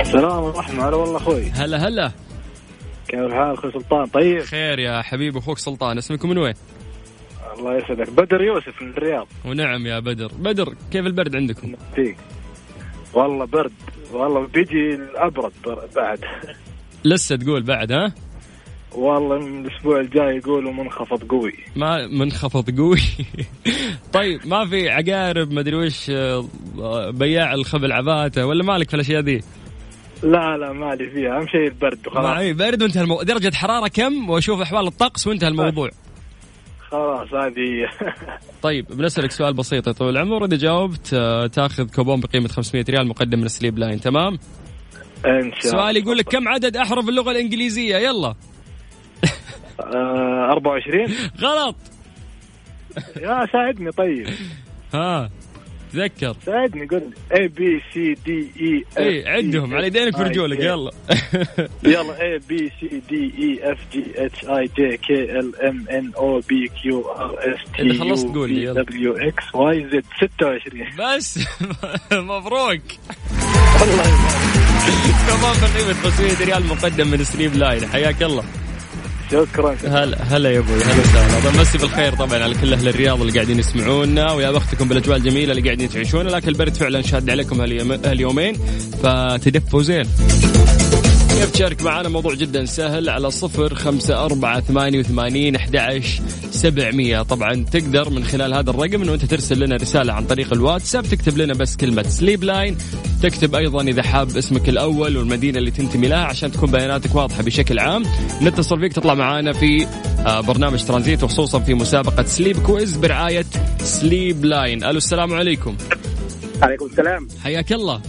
السلام 0.00 0.42
ورحمة 0.44 0.88
هلا 0.88 0.96
والله 0.96 1.16
أخوي. 1.16 1.50
هلا 1.50 1.88
هلا. 1.88 2.12
كيف 3.08 3.20
الحال 3.20 3.54
أخوي 3.54 3.72
سلطان؟ 3.72 4.06
طيب؟ 4.06 4.40
خير 4.42 4.78
يا 4.78 5.02
حبيبي 5.02 5.38
أخوك 5.38 5.58
سلطان 5.58 5.98
اسمكم 5.98 6.28
من 6.28 6.38
وين؟ 6.38 6.54
الله 7.58 7.76
يسعدك. 7.76 8.10
بدر 8.10 8.42
يوسف 8.42 8.82
من 8.82 8.88
الرياض. 8.90 9.26
ونعم 9.44 9.86
يا 9.86 9.98
بدر. 9.98 10.30
بدر 10.38 10.74
كيف 10.90 11.06
البرد 11.06 11.36
عندكم؟ 11.36 11.74
فيك. 11.94 12.16
والله 13.14 13.44
برد. 13.44 13.72
والله 14.12 14.46
بيجي 14.46 14.94
الأبرد 14.94 15.52
بر- 15.64 15.88
بعد. 15.96 16.18
لسه 17.04 17.36
تقول 17.36 17.62
بعد 17.62 17.92
ها؟ 17.92 18.12
والله 18.94 19.38
من 19.38 19.66
الأسبوع 19.66 20.00
الجاي 20.00 20.36
يقولوا 20.36 20.72
منخفض 20.72 21.22
قوي. 21.28 21.52
ما 21.76 22.06
منخفض 22.06 22.78
قوي. 22.78 22.98
طيب 24.12 24.40
ما 24.46 24.66
في 24.66 24.88
عقارب 24.90 25.52
ما 25.52 25.60
أدري 25.60 25.76
وش 25.76 26.10
آه، 26.10 26.44
بياع 27.10 27.54
الخبل 27.54 27.92
عباته 27.92 28.46
ولا 28.46 28.64
مالك 28.64 28.88
في 28.88 28.94
الأشياء 28.94 29.20
ذي؟ 29.22 29.40
لا 30.22 30.56
لا 30.56 30.72
مالي 30.72 31.10
فيها. 31.10 31.36
أهم 31.36 31.46
شيء 31.46 31.66
البرد 31.66 32.06
وخلاص. 32.06 32.38
هي 32.38 32.52
برد 32.52 32.82
وانتهى 32.82 33.02
المو... 33.02 33.22
درجة 33.22 33.54
حرارة 33.54 33.88
كم؟ 33.88 34.30
وأشوف 34.30 34.60
أحوال 34.60 34.86
الطقس 34.86 35.26
وانتهى 35.26 35.48
الموضوع. 35.48 35.90
خلاص 36.92 37.34
هذه. 37.34 37.88
طيب 38.62 38.86
بنسألك 38.90 39.30
سؤال 39.30 39.54
بسيط. 39.54 39.86
يا 39.86 39.92
طويل 39.92 40.16
العمر 40.16 40.44
اذا 40.44 40.56
جاوبت 40.56 41.14
آه، 41.14 41.46
تاخذ 41.46 41.90
كوبون 41.90 42.20
بقيمة 42.20 42.48
500 42.48 42.84
ريال 42.90 43.08
مقدم 43.08 43.38
من 43.40 43.48
Sleep 43.48 43.78
Line. 43.78 44.00
تمام؟ 44.00 44.38
إن 45.26 45.42
شاء 45.42 45.42
الله 45.42 45.70
سؤال 45.70 45.96
يقول 45.96 46.18
لك 46.18 46.24
كم 46.24 46.48
عدد 46.48 46.76
أحرف 46.76 47.08
اللغة 47.08 47.30
الإنجليزية؟ 47.30 47.96
يلا. 47.96 48.34
آه 49.80 50.48
24 50.52 51.06
غلط. 51.44 51.76
يا 53.16 53.46
ساعدني 53.52 53.90
طيب. 53.90 54.26
ها. 54.94 55.30
تذكر. 55.92 56.36
ساعدني 56.46 56.86
قول 56.86 57.02
A 57.36 57.48
B 57.48 57.82
C 57.94 58.14
D 58.26 58.50
E 58.60 58.84
E 58.98 59.04
إيه، 59.08 59.28
عدهم 59.28 59.74
على 59.74 59.86
يدينك 59.86 60.18
ورجولك 60.18 60.60
يلا. 60.60 60.90
يلا 61.84 62.22
اي 62.22 62.38
بي 62.48 62.72
سي 62.80 63.02
دي 63.10 63.32
اي 63.38 63.72
اف 63.72 63.78
جي 63.92 64.04
اتش 64.16 64.44
اي 64.44 64.64
جي 64.76 64.96
كي 64.96 65.38
ال 65.38 65.62
ام 65.62 65.84
ان 65.90 66.12
أو 66.16 66.40
بي 66.40 66.70
كيو 66.82 67.00
ار 67.10 67.38
اس 67.38 67.60
تي 67.76 67.98
خلصت 67.98 68.26
قول 68.26 68.50
لي، 68.52 68.62
يلا. 68.62 68.82
دبليو 68.82 69.16
إكس 69.16 69.54
واي 69.54 69.86
زد 69.92 70.04
26 70.16 70.86
بس. 70.98 71.38
مبروك 72.12 72.80
الله 73.82 73.92
يبارك 73.92 74.42
كوبون 75.28 75.56
بقيمة 75.62 75.92
500 76.02 76.44
ريال 76.46 76.66
مقدم 76.66 77.06
من 77.06 77.24
Sleep 77.24 77.54
Line. 77.56 77.86
حياك 77.86 78.22
الله. 78.22 78.44
شكرا 79.32 79.76
هلا 79.84 80.22
هلا 80.22 80.50
يا 80.50 80.58
أبوي 80.58 80.82
هلا 80.82 81.00
وسهلا. 81.00 81.50
بمسي 81.50 81.78
بالخير 81.78 82.14
طبعا 82.16 82.42
على 82.42 82.54
كل 82.54 82.72
أهل 82.74 82.88
الرياض 82.88 83.20
اللي 83.20 83.32
قاعدين 83.32 83.58
يسمعونا 83.58 84.32
ويا 84.32 84.50
بختكم 84.50 84.88
بالأجواء 84.88 85.16
الجميلة 85.16 85.50
اللي 85.52 85.62
قاعدين 85.62 85.88
تعيشونها 85.88 86.30
لكن 86.30 86.48
البرد 86.48 86.74
فعلا 86.74 87.02
شاد 87.02 87.30
عليكم 87.30 87.60
هاليوم- 87.60 88.00
هاليومين 88.06 88.54
فتدفوا 89.02 89.82
زين. 89.82 90.04
كيف 91.28 91.50
تشارك 91.50 91.82
معنا 91.82 92.08
موضوع 92.08 92.34
جدا 92.34 92.64
سهل. 92.64 93.08
على 93.08 93.30
صفر 93.30 93.74
خمسة 93.74 94.24
أربعة 94.24 94.60
ثمانية 94.60 94.98
وثمانين 94.98 95.56
أحد 95.56 96.02
سبعمية. 96.50 97.22
طبعا 97.22 97.64
تقدر 97.72 98.10
من 98.10 98.24
خلال 98.24 98.54
هذا 98.54 98.70
الرقم 98.70 99.02
أنه 99.02 99.14
أنت 99.14 99.24
ترسل 99.24 99.60
لنا 99.64 99.76
رسالة 99.76 100.12
عن 100.12 100.24
طريق 100.26 100.52
الواتساب 100.52 101.02
تكتب 101.06 101.38
لنا 101.38 101.54
بس 101.54 101.76
كلمة 101.76 102.02
Sleep 102.02 102.44
Line 102.44 102.76
تكتب 103.22 103.54
أيضا 103.54 103.82
إذا 103.82 104.02
حاب 104.02 104.36
اسمك 104.36 104.68
الأول 104.68 105.16
والمدينة 105.16 105.58
اللي 105.58 105.70
تنتمي 105.70 106.08
لها 106.08 106.24
عشان 106.24 106.52
تكون 106.52 106.70
بياناتك 106.70 107.14
واضحة 107.14 107.42
بشكل 107.42 107.78
عام. 107.78 108.02
نتصل 108.42 108.80
فيك 108.80 108.92
تطلع 108.92 109.14
معنا 109.14 109.52
في 109.52 109.86
آه، 110.26 110.40
برنامج 110.40 110.84
ترانزيت 110.84 111.22
وخصوصا 111.22 111.60
في 111.60 111.74
مسابقة 111.74 112.22
Sleep 112.22 112.58
Quiz 112.62 112.96
برعاية 112.96 113.44
Sleep 113.78 114.44
Line 114.44 114.84
ألو 114.84 114.96
السلام 114.96 115.34
عليكم. 115.34 115.76
عليكم 116.62 116.86
السلام. 116.86 117.28
حياك 117.44 117.72
الله. 117.72 118.02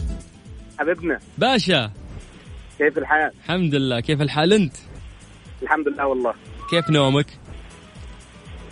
حبيبنا. 0.80 1.20
باشا. 1.38 1.92
كيف 2.78 2.98
الحال؟ 2.98 3.32
الحمد 3.44 3.76
لله. 3.76 4.00
كيف 4.00 4.22
الحال 4.22 4.54
أنت؟ 4.54 4.76
الحمد 5.64 5.88
لله 5.88 6.08
والله. 6.08 6.34
كيف 6.70 6.90
نومك؟ 6.90 7.28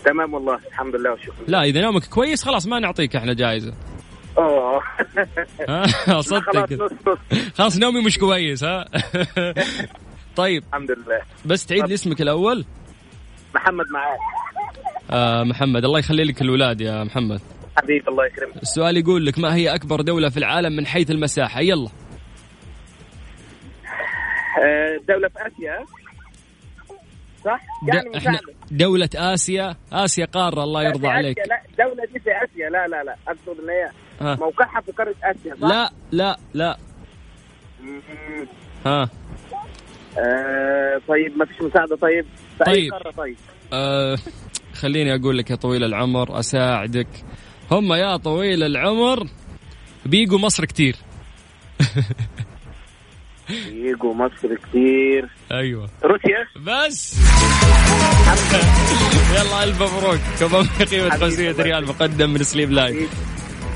تمام 0.05 0.33
والله. 0.33 0.59
الحمد 0.71 0.95
لله 0.95 1.11
والشكر 1.11 1.33
لا 1.47 1.63
إذا 1.63 1.81
نومك 1.81 2.05
كويس 2.05 2.43
خلاص 2.43 2.67
ما 2.67 2.79
نعطيك 2.79 3.15
إحنا 3.15 3.33
جائزه 3.33 3.73
اوه 4.37 4.83
ها 6.07 6.21
صدق. 6.21 6.89
خلاص 7.55 7.77
نومي 7.77 8.01
مش 8.05 8.17
كويس 8.17 8.63
ها؟ 8.63 8.85
طيب. 10.35 10.63
الحمد 10.69 10.91
لله. 10.91 11.21
بس 11.45 11.65
تعيد 11.65 11.87
لي 11.87 11.93
اسمك 11.93 12.21
الأول. 12.21 12.65
محمد 13.55 13.85
معاك. 13.93 14.19
آه 15.11 15.43
محمد 15.43 15.85
الله 15.85 15.99
يخلي 15.99 16.23
لك 16.23 16.41
الولاد 16.41 16.81
يا 16.81 17.03
محمد. 17.03 17.41
حبيبي 17.77 18.07
الله 18.07 18.25
يكرمك. 18.25 18.55
السؤال 18.61 18.97
يقول 18.97 19.25
لك 19.25 19.39
ما 19.39 19.55
هي 19.55 19.75
أكبر 19.75 20.01
دولة 20.01 20.29
في 20.29 20.37
العالم 20.37 20.75
من 20.75 20.85
حيث 20.85 21.11
المساحة؟ 21.11 21.61
يلا. 21.61 21.89
آه، 24.63 24.99
دولة 25.07 25.27
في 25.27 25.39
آسيا. 25.47 25.85
صح؟ 27.45 27.61
يعني 27.87 28.17
إحنا. 28.17 28.39
دولة 28.71 29.09
آسيا؟ 29.15 29.75
آسيا 29.93 30.25
قارة 30.25 30.63
الله 30.63 30.83
يرضى 30.83 31.07
عليك. 31.07 31.37
لا 31.37 31.61
الدولة 31.71 32.05
دي 32.13 32.19
في 32.19 32.29
آسيا. 32.43 32.69
لا 32.69 32.87
لا 32.87 33.03
لا 33.03 33.15
أقصد 33.27 33.59
إن 33.63 33.69
هي 33.69 33.91
ها. 34.21 34.35
موقعها 34.35 34.81
في 34.81 34.91
قارة 34.91 35.15
آسيا 35.23 35.55
صح؟ 35.61 35.67
لا 35.67 35.91
لا 36.11 36.37
لا. 36.53 36.77
مم. 37.83 38.01
ها. 38.85 39.09
آه 40.17 41.01
طيب 41.07 41.37
ما 41.37 41.45
فيش 41.45 41.61
مساعدة 41.61 41.95
طيب؟ 41.95 42.25
في 42.57 42.67
أي 42.67 42.73
طيب. 42.73 42.91
قارة 42.93 43.11
طيب؟ 43.11 43.35
آه 43.73 44.17
خليني 44.73 45.15
أقول 45.15 45.37
لك 45.37 45.49
يا 45.51 45.55
طويل 45.55 45.83
العمر 45.83 46.39
أساعدك. 46.39 47.07
هم 47.71 47.93
يا 47.93 48.17
طويل 48.17 48.63
العمر 48.63 49.27
بيجوا 50.05 50.39
مصر 50.39 50.65
كتير. 50.65 50.95
يجوا 53.71 54.13
مصر 54.13 54.55
كتير. 54.55 55.29
أيوه. 55.51 55.89
روسيا؟ 56.03 56.45
بس. 56.55 57.15
يلا 59.35 59.63
ألف 59.63 59.81
مبروك. 59.81 60.19
كوبون 60.39 60.65
قيمة 60.65 61.09
حبيبي 61.09 61.25
500 61.25 61.49
الله 61.51 61.63
ريال 61.63 61.85
مقدم 61.87 62.29
من 62.29 62.43
Sleep 62.43 62.71
Line 62.71 63.07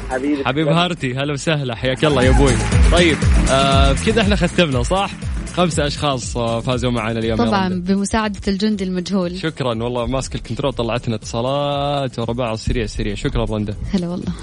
حبيبي. 0.09 0.45
حبيب 0.45 0.67
heart 0.67 1.07
ي 1.07 1.15
هلا 1.15 1.33
وسهلا 1.33 1.75
حياك 1.75 2.05
الله 2.05 2.23
يا 2.23 2.29
أبوي. 2.29 2.53
طيب 2.91 3.17
آه 3.51 3.91
بكذا 3.91 4.21
إحنا 4.21 4.35
ختمنا 4.35 4.83
صح؟ 4.83 5.11
خمسة 5.53 5.87
أشخاص 5.87 6.37
آه، 6.37 6.59
فازوا 6.59 6.91
معنا 6.91 7.19
اليوم 7.19 7.37
طبعا. 7.37 7.69
بمساعدة 7.69 8.39
الجندي 8.47 8.83
المجهول. 8.83 9.37
شكرا 9.39 9.83
والله 9.83 10.05
ماسك 10.05 10.35
الكنترول 10.35 10.73
طلعتنا 10.73 11.15
اتصالات 11.15 12.19
ورا 12.19 12.33
بعض 12.33 12.55
سريع 12.55 12.85
سريع 12.85 13.15
شكرا 13.15 13.45
رندا. 13.45 13.75
هلا 13.93 14.07
والله. 14.07 14.33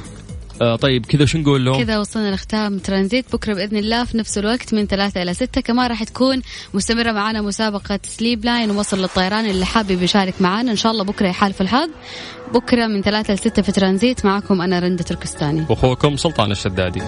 آه 0.62 0.76
طيب 0.76 1.06
كذا 1.06 1.24
شو 1.24 1.38
نقول 1.38 1.64
لهم؟ 1.64 1.84
كذا 1.84 1.98
وصلنا 1.98 2.34
لختام 2.34 2.78
ترانزيت. 2.78 3.32
بكرة 3.32 3.54
بإذن 3.54 3.76
الله 3.76 4.04
في 4.04 4.18
نفس 4.18 4.38
الوقت 4.38 4.74
من 4.74 4.86
ثلاثة 4.86 5.22
إلى 5.22 5.34
ستة. 5.34 5.60
كمان 5.60 5.90
راح 5.90 6.04
تكون 6.04 6.42
مستمرة 6.74 7.12
معنا 7.12 7.42
مسابقة 7.42 8.00
سليب 8.04 8.44
لاين 8.44 8.70
ووصل 8.70 8.98
للطيران. 8.98 9.50
اللي 9.50 9.66
حابب 9.66 10.02
يشارك 10.02 10.34
معنا 10.40 10.70
إن 10.70 10.76
شاء 10.76 10.92
الله 10.92 11.04
بكرة 11.04 11.28
يحالف 11.28 11.60
الحظ. 11.60 11.88
بكرة 12.54 12.86
من 12.86 13.02
ثلاثة 13.02 13.34
لستة 13.34 13.62
في 13.62 13.72
ترانزيت. 13.72 14.24
معكم 14.24 14.60
أنا 14.60 14.78
رنده 14.78 15.04
تركستاني. 15.04 15.66
واخوكم 15.70 16.16
سلطان 16.16 16.50
الشدادي. 16.50 17.02